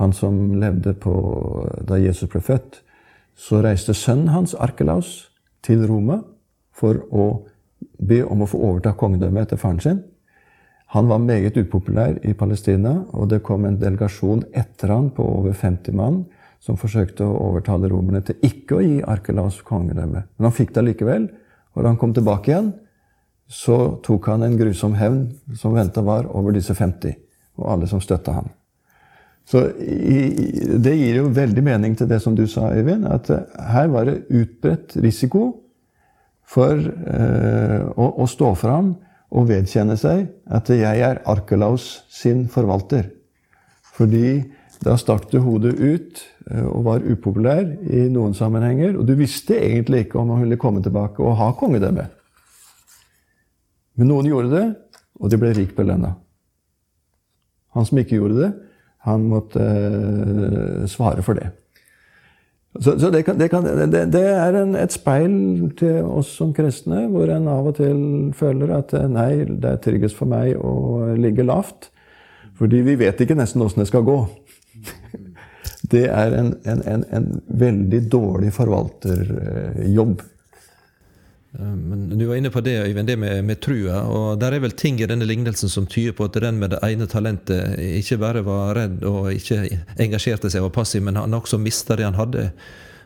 han 0.00 0.14
som 0.16 0.54
levde 0.58 0.94
på, 0.96 1.12
da 1.84 1.98
Jesus 2.00 2.30
ble 2.32 2.40
født, 2.40 2.80
så 3.36 3.60
reiste 3.62 3.94
sønnen 3.94 4.32
hans, 4.32 4.54
Arkelaus, 4.54 5.28
til 5.62 5.84
Roma 5.86 6.22
for 6.74 7.00
å 7.14 7.28
be 7.98 8.22
om 8.24 8.42
å 8.42 8.48
få 8.50 8.58
overta 8.58 8.94
kongedømmet 8.98 9.46
etter 9.46 9.60
faren 9.60 9.80
sin. 9.80 10.02
Han 10.94 11.08
var 11.10 11.22
meget 11.22 11.56
upopulær 11.58 12.20
i 12.22 12.34
Palestina, 12.38 13.00
og 13.12 13.28
det 13.32 13.42
kom 13.46 13.64
en 13.66 13.78
delegasjon 13.80 14.44
etter 14.54 14.92
han 14.94 15.10
på 15.14 15.24
over 15.40 15.54
50 15.58 15.96
mann 15.98 16.24
som 16.62 16.78
forsøkte 16.80 17.26
å 17.26 17.38
overtale 17.48 17.90
romerne 17.92 18.22
til 18.24 18.38
ikke 18.46 18.78
å 18.78 18.84
gi 18.84 19.00
Arkelaus 19.02 19.60
kongedømme. 19.66 20.22
Men 20.36 20.46
han 20.48 20.54
fikk 20.54 20.72
det 20.76 20.86
likevel, 20.86 21.28
og 21.74 21.82
da 21.82 21.90
han 21.90 21.98
kom 22.00 22.14
tilbake 22.16 22.52
igjen, 22.52 22.72
så 23.50 23.98
tok 24.04 24.30
han 24.30 24.46
en 24.46 24.56
grusom 24.56 24.94
hevn 24.96 25.26
som 25.58 25.74
venta 25.76 26.02
var 26.02 26.28
over 26.32 26.54
disse 26.56 26.74
50, 26.78 27.18
og 27.60 27.72
alle 27.74 27.90
som 27.90 28.00
støtta 28.00 28.38
han. 28.38 28.48
Så 29.44 29.60
Det 29.76 30.94
gir 30.96 31.18
jo 31.18 31.26
veldig 31.28 31.62
mening 31.62 31.98
til 31.98 32.08
det 32.08 32.22
som 32.22 32.34
du 32.34 32.46
sa, 32.48 32.70
Øyvind. 32.72 33.04
At 33.04 33.28
her 33.28 33.90
var 33.92 34.06
det 34.08 34.24
utbredt 34.30 34.96
risiko 34.96 35.63
for 36.44 36.76
eh, 36.76 37.80
å, 37.96 38.08
å, 38.20 38.26
stå 38.28 38.52
fram 38.58 38.92
og 39.34 39.48
vedkjenne 39.48 39.96
seg 39.98 40.26
at 40.52 40.70
jeg 40.70 41.00
er 41.02 41.22
Arkelaus 41.30 42.04
sin 42.12 42.44
forvalter. 42.52 43.08
Fordi 43.94 44.42
da 44.84 44.96
stakk 45.00 45.30
du 45.30 45.38
hodet 45.44 45.74
ut 45.78 46.20
eh, 46.50 46.66
og 46.66 46.84
var 46.88 47.06
upopulær 47.06 47.64
i 47.64 48.04
noen 48.12 48.36
sammenhenger. 48.36 48.98
Og 48.98 49.08
du 49.08 49.14
visste 49.18 49.56
egentlig 49.58 50.04
ikke 50.06 50.20
om 50.20 50.34
han 50.34 50.44
ville 50.44 50.60
komme 50.60 50.84
tilbake 50.84 51.24
og 51.24 51.38
ha 51.40 51.50
kongedømme. 51.58 52.06
Men 53.94 54.10
noen 54.10 54.28
gjorde 54.28 54.52
det, 54.52 54.66
og 55.22 55.30
de 55.30 55.38
ble 55.38 55.52
rikt 55.54 55.76
belønna. 55.78 56.16
Han 57.74 57.86
som 57.86 57.98
ikke 57.98 58.18
gjorde 58.18 58.40
det, 58.40 58.52
han 59.06 59.26
måtte 59.30 59.62
eh, 59.62 60.86
svare 60.90 61.24
for 61.24 61.38
det. 61.38 61.50
Så, 62.80 62.96
så 62.98 63.10
det, 63.10 63.22
kan, 63.22 63.38
det, 63.38 63.48
kan, 63.52 63.64
det, 63.64 64.04
det, 64.10 64.22
er 64.34 64.56
en, 64.58 64.74
et 64.74 64.92
speil 64.92 65.34
til 65.78 66.02
oss 66.02 66.32
som 66.40 66.50
kristne, 66.54 67.04
hvor 67.12 67.30
en 67.30 67.46
av 67.50 67.68
og 67.70 67.76
til 67.78 68.00
føler 68.34 68.72
at 68.80 68.94
eh, 68.98 69.06
nei, 69.10 69.44
det 69.46 69.70
er 69.70 69.82
tryggest 69.84 70.18
for 70.18 70.30
meg 70.30 70.58
å 70.58 71.14
ligge 71.14 71.46
lavt. 71.46 71.92
Fordi 72.58 72.82
vi 72.86 72.96
vet 72.98 73.20
ikke 73.22 73.36
nesten 73.38 73.62
åssen 73.62 73.84
det 73.84 73.90
skal 73.92 74.06
gå. 74.06 74.18
Det 75.92 76.06
er 76.08 76.32
en, 76.32 76.46
en, 76.64 76.78
en, 76.88 77.02
en 77.12 77.26
veldig 77.60 77.98
dårlig 78.08 78.54
forvalterjobb. 78.56 80.22
Eh, 81.58 81.66
men 81.66 82.18
Du 82.18 82.26
var 82.26 82.36
inne 82.36 82.50
på 82.50 82.60
det, 82.60 82.78
Øyvind, 82.82 83.06
det 83.06 83.16
med, 83.16 83.44
med 83.44 83.60
trua. 83.60 84.02
og 84.02 84.40
Der 84.40 84.52
er 84.52 84.60
vel 84.60 84.70
ting 84.70 85.00
i 85.00 85.06
denne 85.06 85.24
lignelsen 85.24 85.68
som 85.68 85.86
tyder 85.86 86.12
på 86.12 86.24
at 86.24 86.40
den 86.40 86.58
med 86.58 86.70
det 86.70 86.80
ene 86.82 87.06
talentet 87.06 87.78
ikke 87.78 88.18
bare 88.18 88.42
var 88.44 88.74
redd 88.74 89.04
og 89.04 89.32
ikke 89.32 89.82
engasjerte 89.98 90.50
seg 90.50 90.64
og 90.64 90.72
passiv, 90.72 91.02
men 91.02 91.16
han 91.16 91.34
også 91.34 91.58
mista 91.58 91.96
det 91.96 92.04
han 92.04 92.18
hadde. 92.18 92.50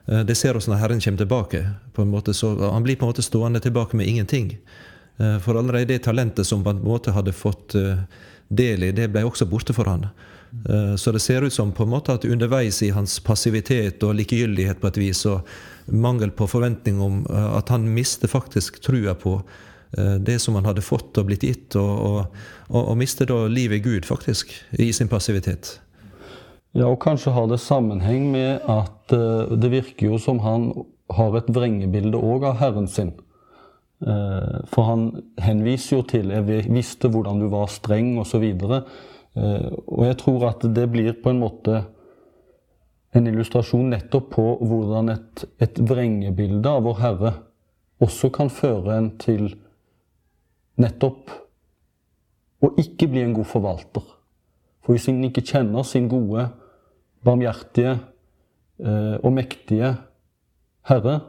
Eh, 0.06 0.24
det 0.24 0.36
ser 0.36 0.56
oss 0.56 0.68
når 0.68 0.82
Herren 0.82 1.00
kommer 1.00 1.18
tilbake. 1.24 1.66
på 1.92 2.02
en 2.02 2.10
måte, 2.10 2.34
så 2.34 2.70
Han 2.70 2.82
blir 2.82 2.96
på 2.96 3.04
en 3.04 3.12
måte 3.12 3.22
stående 3.22 3.60
tilbake 3.60 3.96
med 3.96 4.06
ingenting. 4.06 4.58
Eh, 5.18 5.38
for 5.38 5.58
allerede 5.58 5.84
det 5.84 6.02
talentet 6.04 6.46
som 6.46 6.64
på 6.64 6.70
en 6.70 6.82
måte 6.82 7.12
hadde 7.12 7.32
fått 7.32 7.74
del 8.48 8.82
i, 8.82 8.92
det 8.92 9.10
ble 9.12 9.24
også 9.24 9.44
borte 9.44 9.74
for 9.74 9.84
han. 9.84 10.06
Så 10.96 11.12
det 11.12 11.20
ser 11.20 11.42
ut 11.42 11.52
som 11.52 11.72
på 11.72 11.82
en 11.82 11.90
måte 11.90 12.14
at 12.14 12.24
underveis 12.24 12.82
i 12.82 12.88
hans 12.88 13.20
passivitet 13.20 14.02
og 14.02 14.14
likegyldighet 14.14 14.80
på 14.80 14.88
et 14.88 14.96
vis, 14.96 15.18
så 15.18 15.42
mangel 15.88 16.30
på 16.30 16.46
forventning 16.50 17.00
om 17.00 17.26
eh, 17.30 17.50
at 17.58 17.72
han 17.72 17.88
mister 17.94 18.30
faktisk 18.30 18.80
trua 18.84 19.14
på 19.18 19.38
eh, 19.98 20.16
det 20.20 20.38
som 20.42 20.58
han 20.58 20.68
hadde 20.68 20.84
fått 20.84 21.18
og 21.18 21.28
blitt 21.30 21.46
gitt, 21.46 21.76
og, 21.80 21.92
og, 22.08 22.40
og, 22.68 22.82
og 22.82 22.98
mister 23.00 23.28
da 23.28 23.44
livet 23.50 23.80
i 23.80 23.84
Gud, 23.84 24.08
faktisk, 24.08 24.52
i 24.78 24.90
sin 24.92 25.10
passivitet. 25.10 25.78
Ja, 26.76 26.90
og 26.90 27.00
kanskje 27.02 27.32
har 27.34 27.48
det 27.50 27.60
sammenheng 27.64 28.28
med 28.30 28.66
at 28.68 29.14
uh, 29.16 29.48
det 29.56 29.70
virker 29.72 30.12
jo 30.12 30.18
som 30.20 30.42
han 30.44 30.68
har 31.16 31.38
et 31.38 31.48
vrengebilde 31.48 32.20
òg 32.20 32.44
av 32.50 32.60
Herren 32.60 32.90
sin. 32.90 33.14
For 33.98 34.86
han 34.86 35.08
henviser 35.42 35.96
jo 35.96 36.02
til 36.06 36.28
'jeg 36.30 36.68
visste 36.70 37.08
hvordan 37.10 37.40
du 37.40 37.48
var 37.50 37.66
streng', 37.66 38.20
osv. 38.20 38.44
Uh, 38.62 39.72
og 39.88 40.04
jeg 40.06 40.18
tror 40.20 40.44
at 40.52 40.62
det 40.76 40.84
blir 40.92 41.16
på 41.18 41.32
en 41.32 41.40
måte 41.40 41.80
en 43.16 43.26
illustrasjon 43.26 43.88
nettopp 43.94 44.30
på 44.34 44.44
hvordan 44.68 45.12
et, 45.14 45.44
et 45.64 45.80
vrengebilde 45.80 46.68
av 46.68 46.84
Vår 46.84 47.00
Herre 47.02 47.32
også 48.04 48.30
kan 48.34 48.50
føre 48.52 48.98
en 48.98 49.10
til 49.20 49.50
nettopp 50.78 51.32
å 52.62 52.72
ikke 52.78 53.08
bli 53.10 53.22
en 53.24 53.34
god 53.36 53.48
forvalter. 53.48 54.04
For 54.84 54.94
hvis 54.94 55.08
en 55.10 55.22
ikke 55.26 55.46
kjenner 55.46 55.86
sin 55.86 56.08
gode, 56.10 56.48
barmhjertige 57.26 57.96
eh, 57.96 59.16
og 59.18 59.32
mektige 59.34 59.94
Herre, 60.88 61.20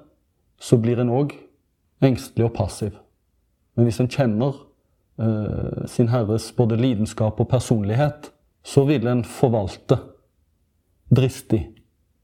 så 0.59 0.77
blir 0.81 1.01
en 1.01 1.13
òg 1.13 1.33
engstelig 2.05 2.47
og 2.49 2.55
passiv. 2.57 2.97
Men 3.75 3.87
hvis 3.87 3.99
en 4.03 4.11
kjenner 4.11 4.61
eh, 5.21 5.85
sin 5.89 6.11
Herres 6.11 6.51
både 6.55 6.77
lidenskap 6.79 7.39
og 7.39 7.49
personlighet, 7.49 8.31
så 8.63 8.85
vil 8.89 9.07
en 9.07 9.23
forvalte 9.25 9.97
dristig, 11.09 11.67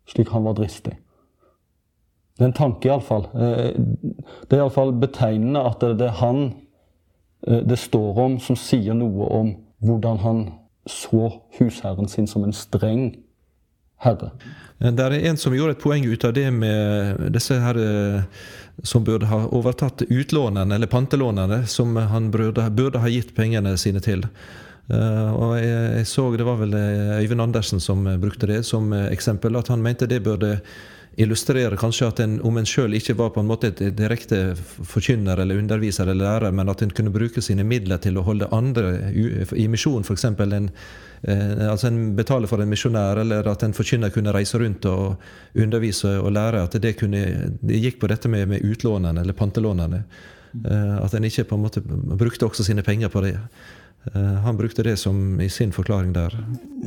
slik 0.07 0.29
han 0.29 0.43
var 0.43 0.57
dristig. 0.57 0.97
Det 2.35 2.43
er 2.43 2.49
en 2.49 2.57
tanke, 2.57 2.89
iallfall. 2.89 3.29
Eh, 3.31 3.71
det 4.49 4.57
er 4.57 4.63
iallfall 4.65 4.91
betegnende 4.99 5.63
at 5.69 5.83
det 5.95 6.09
er 6.09 6.17
han 6.19 6.41
eh, 7.47 7.61
det 7.63 7.79
står 7.79 8.19
om, 8.25 8.39
som 8.43 8.59
sier 8.59 8.97
noe 8.97 9.29
om 9.31 9.53
hvordan 9.85 10.19
han 10.23 10.41
så 10.89 11.29
husherren 11.57 12.09
sin 12.11 12.27
som 12.27 12.43
en 12.43 12.53
streng 12.53 13.07
herre. 14.03 14.33
Eh, 14.81 14.91
det 14.91 15.07
er 15.07 15.15
en 15.31 15.39
som 15.39 15.55
gjorde 15.55 15.77
et 15.77 15.85
poeng 15.85 16.03
ut 16.03 16.27
av 16.27 16.35
det 16.35 16.49
med 16.51 17.23
disse 17.33 17.55
her 17.55 17.79
som 18.83 19.05
burde 19.07 19.31
ha 19.31 19.45
overtatt 19.55 20.03
utlånene, 20.09 20.75
eller 20.75 20.91
pantelånene, 20.91 21.63
som 21.71 21.95
han 21.95 22.27
burde, 22.35 22.67
burde 22.75 22.99
ha 22.99 23.07
gitt 23.07 23.31
pengene 23.37 23.77
sine 23.79 24.03
til. 24.03 24.27
Uh, 24.85 25.31
og 25.33 25.53
jeg, 25.57 25.85
jeg, 25.97 26.07
så 26.07 26.27
Det 26.37 26.45
var 26.45 26.59
vel 26.59 26.75
Øyvind 26.75 27.41
Andersen 27.41 27.79
som 27.81 28.03
brukte 28.21 28.47
det 28.47 28.63
som 28.65 28.93
eksempel. 28.93 29.55
At 29.55 29.71
han 29.73 29.81
mente 29.81 30.09
det 30.09 30.23
burde 30.23 30.59
illustrerer 31.15 31.75
kanskje 31.79 32.07
at 32.09 32.19
en, 32.19 32.35
om 32.43 32.57
en 32.59 32.67
sjøl 32.67 32.95
ikke 32.97 33.15
var 33.15 33.31
på 33.35 33.41
en 33.41 33.47
måte 33.47 33.69
et 33.71 33.81
direkte 33.95 34.39
forkynner 34.59 35.39
eller 35.39 35.59
underviser 35.61 36.09
eller 36.11 36.27
lærer, 36.27 36.55
men 36.55 36.69
at 36.71 36.83
en 36.83 36.91
kunne 36.91 37.13
bruke 37.13 37.43
sine 37.43 37.63
midler 37.67 38.01
til 38.03 38.19
å 38.19 38.25
holde 38.25 38.49
andre 38.55 39.13
i 39.15 39.67
misjon, 39.71 40.03
f.eks. 40.03 40.25
En, 40.27 40.69
eh, 41.23 41.63
altså 41.69 41.87
en 41.87 42.01
betaler 42.17 42.51
for 42.51 42.61
en 42.61 42.71
misjonær, 42.71 43.21
eller 43.23 43.47
at 43.47 43.63
en 43.63 43.75
forkynner 43.75 44.11
kunne 44.11 44.35
reise 44.35 44.59
rundt 44.59 44.87
og 44.91 45.15
undervise 45.55 46.17
og 46.19 46.33
lære. 46.35 46.65
At 46.67 46.79
det, 46.83 46.97
kunne, 46.99 47.23
det 47.61 47.83
gikk 47.83 48.01
på 48.01 48.11
dette 48.11 48.31
med, 48.31 48.49
med 48.51 48.67
utlånene 48.67 49.23
eller 49.23 49.39
pantelånene. 49.39 50.03
Eh, 50.65 50.95
at 50.99 51.15
en 51.15 51.31
ikke 51.31 51.47
på 51.47 51.55
en 51.55 51.63
måte 51.63 51.83
brukte 51.85 52.47
også 52.47 52.67
sine 52.67 52.83
penger 52.83 53.13
på 53.13 53.23
det. 53.23 53.37
Eh, 54.13 54.21
han 54.21 54.57
brukte 54.57 54.83
det 54.83 54.97
som 54.97 55.41
i 55.41 55.49
sin 55.49 55.71
forklaring 55.71 56.13
der. 56.13 56.33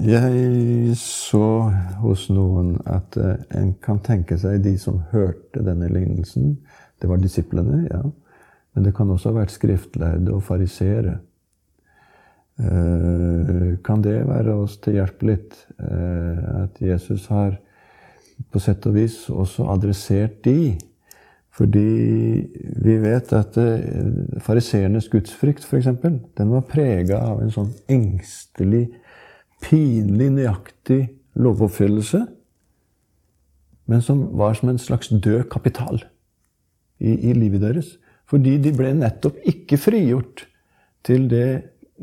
Jeg 0.07 0.97
så 1.01 1.71
hos 2.03 2.29
noen 2.31 2.77
at 2.87 3.17
eh, 3.19 3.41
en 3.59 3.73
kan 3.83 3.99
tenke 4.05 4.39
seg 4.39 4.63
de 4.63 4.77
som 4.79 5.01
hørte 5.13 5.65
denne 5.67 5.91
lignelsen. 5.91 6.59
Det 7.01 7.11
var 7.11 7.23
disiplene, 7.23 7.87
ja. 7.91 8.03
Men 8.75 8.87
det 8.87 8.95
kan 8.95 9.11
også 9.11 9.33
ha 9.33 9.41
vært 9.41 9.55
skriftlærde 9.55 10.35
og 10.35 10.45
fariseere. 10.47 11.19
Eh, 12.59 13.79
kan 13.87 14.05
det 14.05 14.21
være 14.29 14.55
oss 14.63 14.79
til 14.83 15.01
hjelp 15.01 15.27
litt? 15.27 15.65
At 15.79 16.79
Jesus 16.83 17.27
har 17.31 17.57
på 18.51 18.61
sett 18.63 18.87
og 18.87 18.95
vis 18.95 19.25
også 19.31 19.67
adressert 19.71 20.41
de 20.47 20.77
fordi 21.59 22.47
vi 22.85 22.97
vet 23.03 23.33
at 23.35 23.57
uh, 23.59 24.41
fariseernes 24.45 25.09
gudsfrykt, 25.11 25.65
f.eks., 25.67 25.89
den 26.39 26.53
var 26.55 26.67
prega 26.71 27.19
av 27.33 27.41
en 27.43 27.51
sånn 27.51 27.73
engstelig, 27.91 28.85
pinlig 29.65 30.29
nøyaktig 30.37 31.01
lovoppfyllelse, 31.39 32.21
men 33.91 34.05
som 34.05 34.21
var 34.39 34.55
som 34.55 34.71
en 34.71 34.79
slags 34.79 35.11
død 35.11 35.49
kapital 35.51 35.99
i, 37.01 37.11
i 37.11 37.35
livet 37.35 37.65
deres. 37.65 37.97
Fordi 38.29 38.59
de 38.63 38.71
ble 38.77 38.93
nettopp 38.95 39.41
ikke 39.49 39.81
frigjort 39.81 40.45
til 41.09 41.25
det 41.31 41.49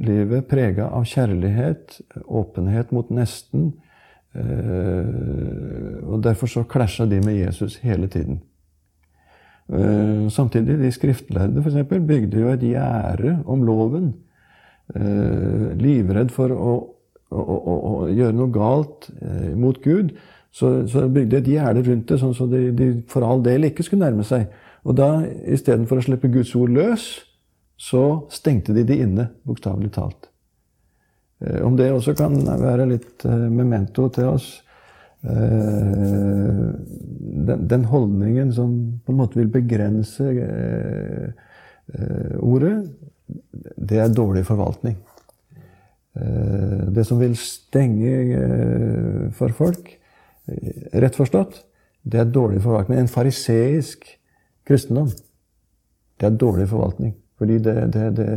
livet 0.02 0.50
prega 0.50 0.89
av 0.98 1.06
kjærlighet, 1.08 2.00
åpenhet 2.26 2.91
mot 2.96 3.13
nesten. 3.13 3.72
Uh, 4.36 6.02
og 6.12 6.26
derfor 6.26 6.52
så 6.52 6.65
klasja 6.68 7.08
de 7.08 7.22
med 7.24 7.38
Jesus 7.39 7.78
hele 7.86 8.10
tiden. 8.12 8.41
Uh, 9.65 10.30
samtidig, 10.30 10.78
de 10.78 10.91
skriftlærde 10.93 11.63
eksempel, 11.65 12.01
bygde 12.06 12.39
jo 12.39 12.51
et 12.54 12.62
gjerde 12.62 13.39
om 13.49 13.63
loven. 13.65 14.13
Uh, 14.93 15.73
livredd 15.82 16.30
for 16.30 16.54
å, 16.54 16.73
å, 17.34 17.41
å, 17.41 17.75
å, 17.75 17.93
gjøre 18.13 18.36
noe 18.38 18.54
galt 18.54 19.10
uh, 19.10 19.56
mot 19.58 19.80
Gud. 19.82 20.13
Så, 20.56 20.86
så 20.88 21.08
bygde 21.10 21.39
de 21.39 21.41
et 21.41 21.49
gjerde 21.56 21.82
rundt 21.88 22.12
det, 22.12 22.19
sånn 22.21 22.36
så 22.38 22.45
de, 22.47 22.69
de, 22.78 22.91
for 23.12 23.25
all 23.28 23.41
del 23.43 23.67
ikke 23.67 23.84
skulle 23.84 24.06
nærme 24.06 24.23
seg. 24.28 24.45
Og 24.86 24.95
da, 24.95 25.10
istedenfor 25.25 25.99
å 25.99 26.06
slippe 26.06 26.30
Guds 26.32 26.54
ord 26.56 26.71
løs, 26.75 27.10
så 27.75 28.06
stengte 28.32 28.75
de 28.75 28.86
de 28.88 29.01
inne, 29.04 29.28
bokstavelig 29.43 29.89
talt. 29.97 30.30
Om 31.41 31.75
det 31.75 31.89
også 31.91 32.13
kan 32.15 32.38
være 32.62 32.86
litt 32.88 33.25
memento 33.51 34.06
til 34.15 34.30
oss 34.30 34.54
Eh, 35.25 36.35
den, 37.47 37.67
den, 37.71 37.86
holdningen 37.91 38.53
som 38.53 38.71
på 39.05 39.13
en 39.13 39.19
måte 39.19 39.39
vil 39.39 39.51
begrense 39.53 40.29
eh, 40.29 41.27
eh, 41.93 42.36
ordet, 42.39 42.75
det 43.75 43.99
er 44.01 44.13
dårlig 44.13 44.45
forvaltning. 44.45 44.99
Det 46.15 47.03
som 47.03 47.17
vil 47.19 47.34
stenge 47.36 49.31
for 49.36 49.51
folk, 49.58 49.89
rett 50.93 51.17
forstått, 51.17 51.58
det 52.08 52.21
er 52.21 52.29
dårlig 52.29 52.62
forvaltning. 52.63 53.01
En 53.01 53.12
fariseisk 53.12 54.05
kristendom, 54.63 55.10
det 56.21 56.29
er 56.29 56.38
dårlig 56.39 56.69
forvaltning. 56.71 57.15
Fordi 57.41 57.58
det, 57.65 57.75
det, 57.97 58.05
det, 58.21 58.29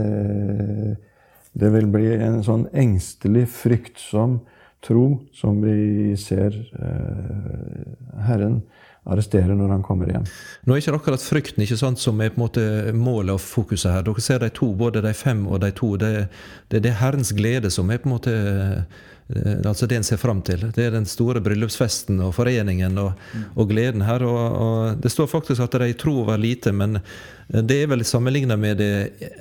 det 1.53 1.71
vil 1.77 1.93
bli 1.93 2.17
en 2.17 2.41
sånn 2.43 2.67
engstelig, 2.73 3.47
fryktsom 3.61 4.41
tro 4.85 5.05
som 5.35 5.61
vi 5.63 6.15
ser 6.19 6.55
eh, 6.55 8.19
Herren 8.29 8.61
arrestere 9.09 9.57
når 9.57 9.75
han 9.77 9.85
kommer 9.87 10.11
igjen. 10.11 10.27
Nå 10.65 10.75
er 10.75 10.83
ikke 10.83 10.95
det 10.95 11.01
akkurat 11.01 11.27
frykten 11.27 11.65
ikke 11.65 11.81
sant, 11.81 12.01
som 12.03 12.21
er 12.21 12.33
på 12.33 12.41
en 12.41 12.45
måte 12.47 12.65
målet 12.97 13.37
og 13.37 13.43
fokuset 13.45 13.93
her. 13.93 14.07
Dere 14.07 14.25
ser 14.25 14.43
de 14.45 14.51
to, 14.55 14.73
både 14.79 15.05
de 15.05 15.15
fem 15.17 15.47
og 15.49 15.63
de 15.65 15.73
to. 15.77 15.95
Det, 16.01 16.13
det, 16.69 16.83
det 16.85 16.93
er 16.93 17.01
Herrens 17.03 17.35
glede 17.37 17.73
som 17.75 17.91
er 17.91 18.03
på 18.03 18.11
en 18.11 18.17
måte 18.17 18.37
Eh, 19.29 19.69
altså 19.69 19.87
det 19.87 19.97
en 19.99 20.07
ser 20.07 20.17
fram 20.17 20.41
til. 20.43 20.63
Det 20.75 20.87
er 20.87 20.95
den 20.95 21.07
store 21.09 21.43
bryllupsfesten 21.45 22.21
og 22.25 22.33
foreningen 22.37 22.97
og, 23.03 23.19
og 23.57 23.69
gleden 23.69 24.05
her. 24.07 24.25
Og, 24.25 24.39
og, 24.39 25.03
det 25.03 25.13
står 25.13 25.29
faktisk 25.31 25.65
at 25.65 25.79
de 25.83 25.93
tror 26.01 26.25
var 26.31 26.41
lite, 26.41 26.73
men 26.73 26.99
det 27.49 27.83
er 27.83 27.91
vel 27.93 28.05
sammenligna 28.05 28.57
med 28.57 28.81
det 28.81 28.93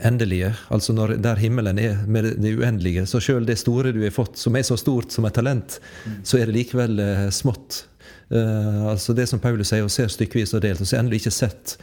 endelige. 0.05 0.53
Altså 0.73 0.95
når, 0.95 1.17
der 1.23 1.39
himmelen 1.39 1.79
er 1.79 2.03
med 2.07 2.33
det 2.43 2.55
uendelige. 2.59 3.05
Så 3.07 3.23
sjøl 3.23 3.47
det 3.47 3.59
store 3.59 3.95
du 3.95 4.03
har 4.03 4.15
fått, 4.15 4.37
som 4.39 4.55
er 4.55 4.67
så 4.67 4.79
stort 4.79 5.15
som 5.15 5.27
et 5.27 5.35
talent, 5.37 5.79
så 6.23 6.41
er 6.41 6.47
det 6.47 6.59
likevel 6.59 6.99
eh, 7.03 7.29
smått. 7.31 7.85
Uh, 8.27 8.89
altså 8.91 9.15
Det 9.15 9.27
som 9.29 9.39
Paulus 9.39 9.71
sier, 9.71 9.85
å 9.85 9.91
se 9.91 10.07
stykkevis 10.11 10.55
og 10.57 10.63
delt. 10.65 10.81
Og 10.83 10.89
så 10.89 10.99
endelig 10.99 11.23
ikke 11.23 11.35
sett 11.37 11.77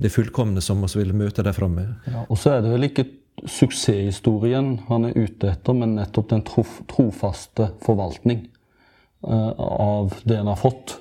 det 0.00 0.12
fullkomne 0.14 0.62
som 0.64 0.82
vi 0.84 1.02
vil 1.02 1.14
møte 1.16 1.44
der 1.46 1.56
framme. 1.56 1.86
Ja, 2.08 2.24
og 2.26 2.38
så 2.40 2.56
er 2.56 2.64
det 2.64 2.72
vel 2.74 2.88
ikke 2.88 3.08
suksesshistorien 3.48 4.74
han 4.88 5.08
er 5.08 5.16
ute 5.16 5.52
etter, 5.54 5.76
men 5.76 5.96
nettopp 5.96 6.32
den 6.32 6.44
trofaste 6.44 7.70
forvaltning 7.84 8.46
uh, 9.26 9.52
av 9.56 10.20
det 10.24 10.40
en 10.40 10.52
har 10.52 10.60
fått. 10.60 10.98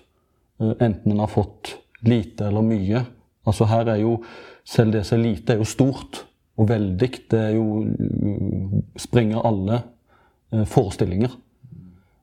Uh, 0.61 0.75
enten 0.77 1.15
en 1.15 1.23
har 1.23 1.31
fått 1.31 1.75
lite 2.05 2.47
eller 2.47 2.65
mye. 2.65 3.03
Altså 3.47 3.67
her 3.69 3.95
er 3.95 4.03
jo 4.03 4.19
Selv 4.69 4.93
det 4.93 4.99
som 5.07 5.17
er 5.17 5.23
lite, 5.23 5.55
er 5.55 5.63
jo 5.63 5.65
stort 5.65 6.19
og 6.59 6.67
veldig. 6.69 7.07
Det 7.31 7.39
er 7.39 7.55
jo 7.55 7.87
springer 9.01 9.45
alle 9.47 9.79
eh, 10.53 10.65
forestillinger. 10.69 11.31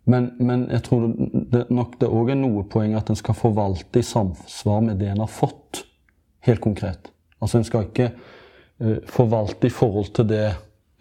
Men, 0.06 0.30
men, 0.38 0.68
jeg 0.70 0.84
tror 0.86 1.08
det, 1.50 1.64
nok 1.74 1.96
det 2.00 2.08
òg 2.08 2.30
er 2.30 2.38
noe 2.38 2.62
poeng 2.70 2.94
at 2.94 3.10
en 3.10 3.18
skal 3.18 3.34
forvalte 3.34 3.98
i 4.00 4.06
samsvar 4.06 4.84
med 4.86 5.00
det 5.02 5.10
en 5.10 5.24
har 5.24 5.30
fått, 5.30 5.82
helt 6.46 6.62
konkret. 6.62 7.10
Altså 7.42 7.58
En 7.58 7.66
skal 7.66 7.88
ikke 7.88 8.12
uh, 8.14 9.00
forvalte 9.10 9.66
i 9.66 9.74
forhold 9.74 10.12
til 10.14 10.28
det 10.30 10.44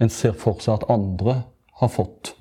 en 0.02 0.10
ser 0.12 0.34
for 0.34 0.58
seg 0.64 0.80
at 0.80 0.90
andre 0.90 1.38
har 1.82 1.92
fått. 1.94 2.34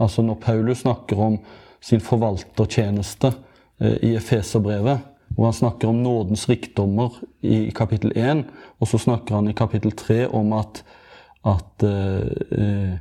Altså 0.00 0.24
Når 0.24 0.40
Paulus 0.40 0.86
snakker 0.86 1.20
om 1.20 1.36
sin 1.84 2.00
forvaltertjeneste 2.00 3.34
uh, 3.34 3.96
i 4.00 4.14
Efeserbrevet, 4.16 5.04
hvor 5.36 5.50
han 5.50 5.58
snakker 5.60 5.88
om 5.88 6.00
nådens 6.02 6.48
rikdommer 6.48 7.20
i 7.44 7.70
kapittel 7.76 8.12
1, 8.16 8.44
og 8.80 8.88
så 8.88 8.98
snakker 8.98 9.36
han 9.36 9.52
i 9.52 9.56
kapittel 9.56 9.92
3 9.92 10.24
om 10.26 10.52
at, 10.58 10.82
at 11.46 11.84
eh, 11.86 12.98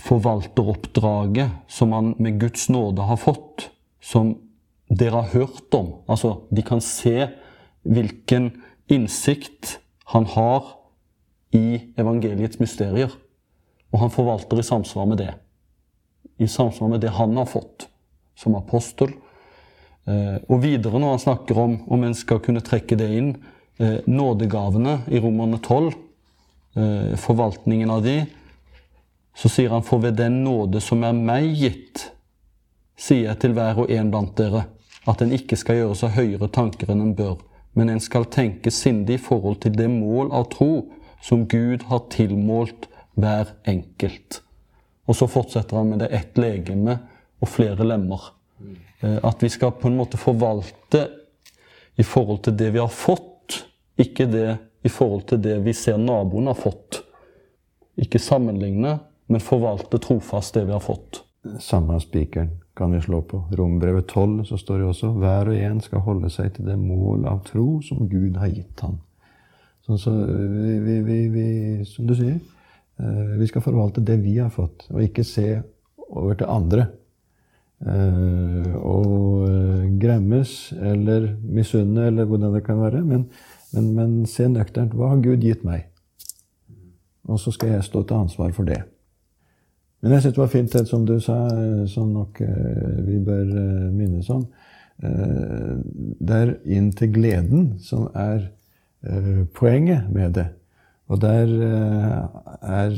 forvalteroppdraget 0.00 1.50
som 1.68 1.92
han 1.92 2.14
med 2.18 2.40
Guds 2.40 2.68
nåde 2.68 3.02
har 3.02 3.20
fått, 3.20 3.70
som 4.02 4.34
dere 4.88 5.22
har 5.22 5.32
hørt 5.32 5.74
om 5.74 5.94
Altså, 6.08 6.44
de 6.50 6.62
kan 6.62 6.80
se 6.80 7.28
hvilken 7.84 8.50
innsikt 8.88 9.78
han 10.12 10.26
har 10.26 10.64
i 11.54 11.94
evangeliets 11.96 12.58
mysterier. 12.60 13.12
Og 13.92 14.00
han 14.02 14.12
forvalter 14.12 14.58
i 14.58 14.66
samsvar 14.66 15.06
med 15.06 15.20
det. 15.22 15.32
I 16.38 16.48
samsvar 16.50 16.90
med 16.90 17.00
det 17.00 17.14
han 17.14 17.36
har 17.36 17.46
fått 17.46 17.86
som 18.36 18.56
apostel. 18.58 19.12
Eh, 20.04 20.40
og 20.50 20.60
videre, 20.64 20.98
når 20.98 21.14
han 21.14 21.22
snakker 21.22 21.58
om 21.58 21.76
om 21.88 22.04
en 22.04 22.16
skal 22.16 22.42
kunne 22.44 22.64
trekke 22.64 22.98
det 22.98 23.10
inn, 23.16 23.30
eh, 23.78 24.00
nådegavene 24.06 24.98
i 25.08 25.20
Romerne 25.22 25.60
12, 25.62 25.94
eh, 26.76 27.14
forvaltningen 27.16 27.90
av 27.90 28.02
de, 28.02 28.26
så 29.34 29.50
sier 29.50 29.72
han 29.74 29.82
for 29.86 30.02
ved 30.02 30.18
den 30.18 30.42
nåde 30.44 30.80
som 30.82 31.02
er 31.04 31.16
meg 31.16 31.50
gitt, 31.58 32.10
sier 32.96 33.30
jeg 33.30 33.40
til 33.42 33.56
hver 33.56 33.80
og 33.82 33.90
en 33.90 34.12
blant 34.12 34.36
dere, 34.38 34.68
at 35.10 35.22
en 35.22 35.34
ikke 35.34 35.58
skal 35.58 35.80
gjøre 35.80 35.98
seg 35.98 36.14
høyere 36.16 36.48
tanker 36.54 36.92
enn 36.94 37.02
en 37.02 37.18
bør 37.18 37.42
men 37.74 37.90
en 37.90 38.00
skal 38.00 38.26
tenke 38.30 38.70
sindig 38.70 39.18
i 39.18 39.22
forhold 39.22 39.60
til 39.64 39.74
det 39.74 39.88
mål 39.90 40.30
av 40.34 40.46
tro 40.52 40.70
som 41.24 41.44
Gud 41.50 41.86
har 41.90 42.06
tilmålt 42.12 42.86
hver 43.18 43.50
enkelt. 43.70 44.40
Og 45.04 45.18
så 45.18 45.28
fortsetter 45.30 45.80
han 45.80 45.90
med 45.90 46.04
det 46.04 46.12
ett 46.14 46.38
legeme 46.38 46.96
og 47.42 47.50
flere 47.50 47.86
lemmer. 47.86 48.30
Eh, 49.00 49.18
at 49.18 49.42
vi 49.42 49.50
skal 49.50 49.74
på 49.78 49.90
en 49.90 49.98
måte 49.98 50.20
forvalte 50.20 51.08
i 51.98 52.06
forhold 52.06 52.44
til 52.46 52.56
det 52.58 52.70
vi 52.74 52.82
har 52.82 52.92
fått, 52.94 53.64
ikke 53.98 54.26
det 54.30 54.48
i 54.84 54.90
forhold 54.90 55.26
til 55.30 55.42
det 55.42 55.58
vi 55.66 55.74
ser 55.76 55.98
naboen 55.98 56.50
har 56.50 56.58
fått. 56.58 57.02
Ikke 57.98 58.22
sammenligne, 58.22 58.98
men 59.26 59.42
forvalte 59.42 60.00
trofast 60.02 60.54
det 60.54 60.66
vi 60.68 60.74
har 60.74 60.82
fått. 60.84 61.22
Samme 61.60 62.00
spikeren 62.00 62.50
kan 62.76 62.92
vi 62.92 63.00
slå 63.04 63.20
på. 63.22 63.42
Rombrevet 63.52 64.06
12 64.08 64.44
så 64.48 64.58
står 64.58 64.80
det 64.80 64.88
også 64.88 65.12
hver 65.18 65.50
og 65.52 65.58
en 65.60 65.80
skal 65.84 66.04
holde 66.04 66.30
seg 66.32 66.54
til 66.54 66.68
det 66.68 66.78
mål 66.80 67.26
av 67.30 67.44
tro 67.46 67.80
som 67.84 68.08
Gud 68.08 68.38
har 68.40 68.52
gitt 68.52 68.80
ham. 68.84 68.98
Sånn 69.84 70.00
så 70.00 70.12
vi, 70.16 70.98
vi, 71.04 71.18
vi, 71.28 71.46
som 71.84 72.08
du 72.08 72.14
sier, 72.16 72.40
eh, 72.98 73.34
vi 73.36 73.48
skal 73.50 73.64
forvalte 73.64 74.04
det 74.04 74.16
vi 74.22 74.38
har 74.38 74.52
fått, 74.52 74.86
og 74.90 75.02
ikke 75.04 75.26
se 75.28 75.48
over 76.08 76.38
til 76.40 76.50
andre. 76.50 76.90
og 77.84 79.44
gremmes 80.00 80.72
eller 80.72 81.34
misunne, 81.42 82.06
eller 82.06 82.24
hvordan 82.24 82.54
det 82.54 82.64
kan 82.64 82.80
være. 82.80 83.02
Men, 83.04 83.26
men, 83.74 83.90
men 83.94 84.14
se 84.30 84.48
nøkternt. 84.48 84.94
Hva 84.96 85.10
har 85.12 85.20
Gud 85.24 85.44
gitt 85.44 85.64
meg? 85.66 85.90
Og 87.28 87.40
så 87.40 87.52
skal 87.52 87.74
jeg 87.74 87.84
stå 87.84 88.02
til 88.02 88.24
ansvar 88.24 88.52
for 88.56 88.68
det. 88.68 88.82
Men 90.04 90.12
jeg 90.12 90.26
syns 90.26 90.36
det 90.36 90.42
var 90.42 90.52
fint 90.52 90.74
det 90.76 90.84
som 90.90 91.06
du 91.08 91.14
sa, 91.24 91.38
som 91.88 92.10
nok 92.12 92.42
vi 93.06 93.16
bør 93.24 93.48
minnes 93.88 94.28
om. 94.28 94.44
Det 95.00 96.36
er 96.36 96.52
inn 96.76 96.90
til 96.92 97.08
gleden 97.14 97.70
som 97.80 98.10
er 98.12 98.50
poenget 99.56 100.10
med 100.12 100.36
det. 100.36 100.46
Og 101.08 101.20
der 101.24 101.48
er 102.60 102.92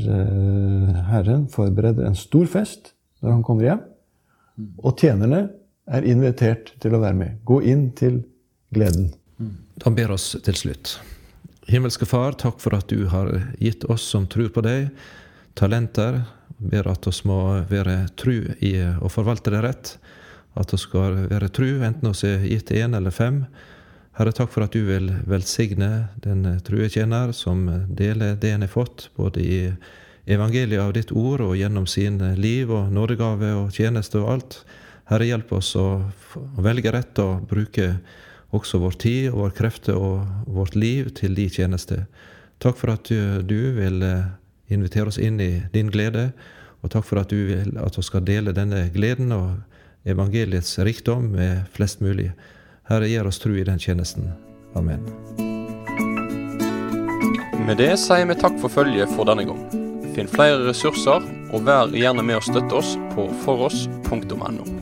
Herren 1.12 1.47
forbereder 1.51 2.07
en 2.11 2.19
stor 2.19 2.51
fest 2.51 2.92
når 3.23 3.37
han 3.38 3.47
kommer 3.47 3.69
hjem. 3.71 3.87
Og 4.83 4.99
tjenerne 4.99 5.45
er 5.87 6.07
invitert 6.11 6.75
til 6.83 6.95
å 6.97 7.03
være 7.03 7.19
med. 7.23 7.38
Gå 7.47 7.61
inn 7.71 7.92
til 7.99 8.25
gleden. 8.75 9.12
Han 9.85 9.95
ber 9.95 10.14
oss 10.14 10.33
til 10.42 10.59
slutt. 10.59 10.97
Himmelske 11.71 12.07
Far, 12.07 12.35
takk 12.38 12.59
for 12.62 12.75
at 12.75 12.90
du 12.90 13.09
har 13.11 13.31
gitt 13.62 13.87
oss 13.90 14.03
som 14.07 14.27
tror 14.31 14.51
på 14.55 14.62
deg, 14.66 14.90
talenter. 15.59 16.23
Ber 16.59 16.88
at 16.88 17.07
vi 17.07 17.14
må 17.29 17.40
være 17.69 18.07
tru 18.16 18.38
i 18.64 18.77
å 18.81 19.11
forvalte 19.12 19.53
det 19.53 19.62
rett. 19.64 19.97
At 20.57 20.73
vi 20.73 20.81
skal 20.81 21.27
være 21.29 21.51
tru, 21.53 21.83
enten 21.85 22.14
vi 22.16 22.31
er 22.31 22.47
gitt 22.49 22.73
én 22.73 22.97
eller 22.97 23.12
fem. 23.12 23.45
Herre, 24.16 24.33
takk 24.33 24.49
for 24.49 24.64
at 24.64 24.73
du 24.73 24.87
vil 24.87 25.11
velsigne 25.29 26.09
den 26.25 26.47
true 26.64 26.88
tjener 26.88 27.35
som 27.37 27.66
deler 27.92 28.38
det 28.40 28.55
en 28.55 28.64
har 28.64 28.73
fått, 28.73 29.11
både 29.16 29.42
i 29.45 29.59
evangeliet 30.27 30.81
av 30.81 30.95
ditt 30.97 31.12
ord 31.12 31.45
og 31.45 31.57
gjennom 31.59 31.85
sin 31.87 32.16
liv 32.40 32.73
og 32.73 32.88
nådegave 32.92 33.53
og 33.61 33.77
tjeneste 33.77 34.23
og 34.23 34.31
alt. 34.33 34.57
Herre, 35.11 35.29
hjelp 35.29 35.53
oss 35.55 35.75
å, 35.77 35.87
velge 36.59 36.90
rett 36.97 37.21
og 37.23 37.45
bruke 37.51 37.92
også 38.57 38.81
vår 38.81 38.97
tid 39.03 39.29
og 39.31 39.42
våre 39.42 39.57
krefter 39.59 40.01
og 40.01 40.49
vårt 40.49 40.75
liv 40.75 41.12
til 41.14 41.37
de 41.37 41.47
tjeneste. 41.53 42.07
Takk 42.62 42.81
for 42.81 42.95
at 42.97 43.12
du, 43.12 43.61
vil 43.77 44.01
invitere 44.72 45.11
oss 45.12 45.18
inn 45.18 45.40
i 45.40 45.62
din 45.72 45.90
glede, 45.92 46.31
og 46.83 46.92
takk 46.92 47.07
for 47.09 47.22
at 47.22 47.33
du 47.33 47.38
vil 47.48 47.74
at 47.83 47.96
vi 47.98 48.05
skal 48.05 48.24
dele 48.26 48.55
denne 48.55 48.87
gleden 48.94 49.33
og 49.35 49.57
evangeliets 50.07 50.79
rikdom 50.87 51.33
med 51.35 51.64
flest 51.74 52.02
mulig. 52.05 52.31
Herre, 52.87 53.09
gjør 53.11 53.33
oss 53.33 53.42
tro 53.42 53.55
i 53.57 53.66
den 53.66 53.81
tjenesten. 53.83 54.31
Amen. 54.79 55.02
Med 57.66 57.81
det 57.83 57.96
sier 57.98 58.29
vi 58.29 58.38
takk 58.38 58.61
for 58.62 58.70
følget 58.70 59.11
for 59.16 59.26
denne 59.26 59.48
gang. 59.48 59.62
Finn 60.14 60.31
flere 60.31 60.62
ressurser, 60.68 61.26
og 61.50 61.66
vær 61.66 61.90
gjerne 61.90 62.22
med 62.22 62.38
å 62.38 62.46
støtte 62.46 62.79
oss 62.79 62.94
på 63.16 63.26
foross.no. 63.42 64.76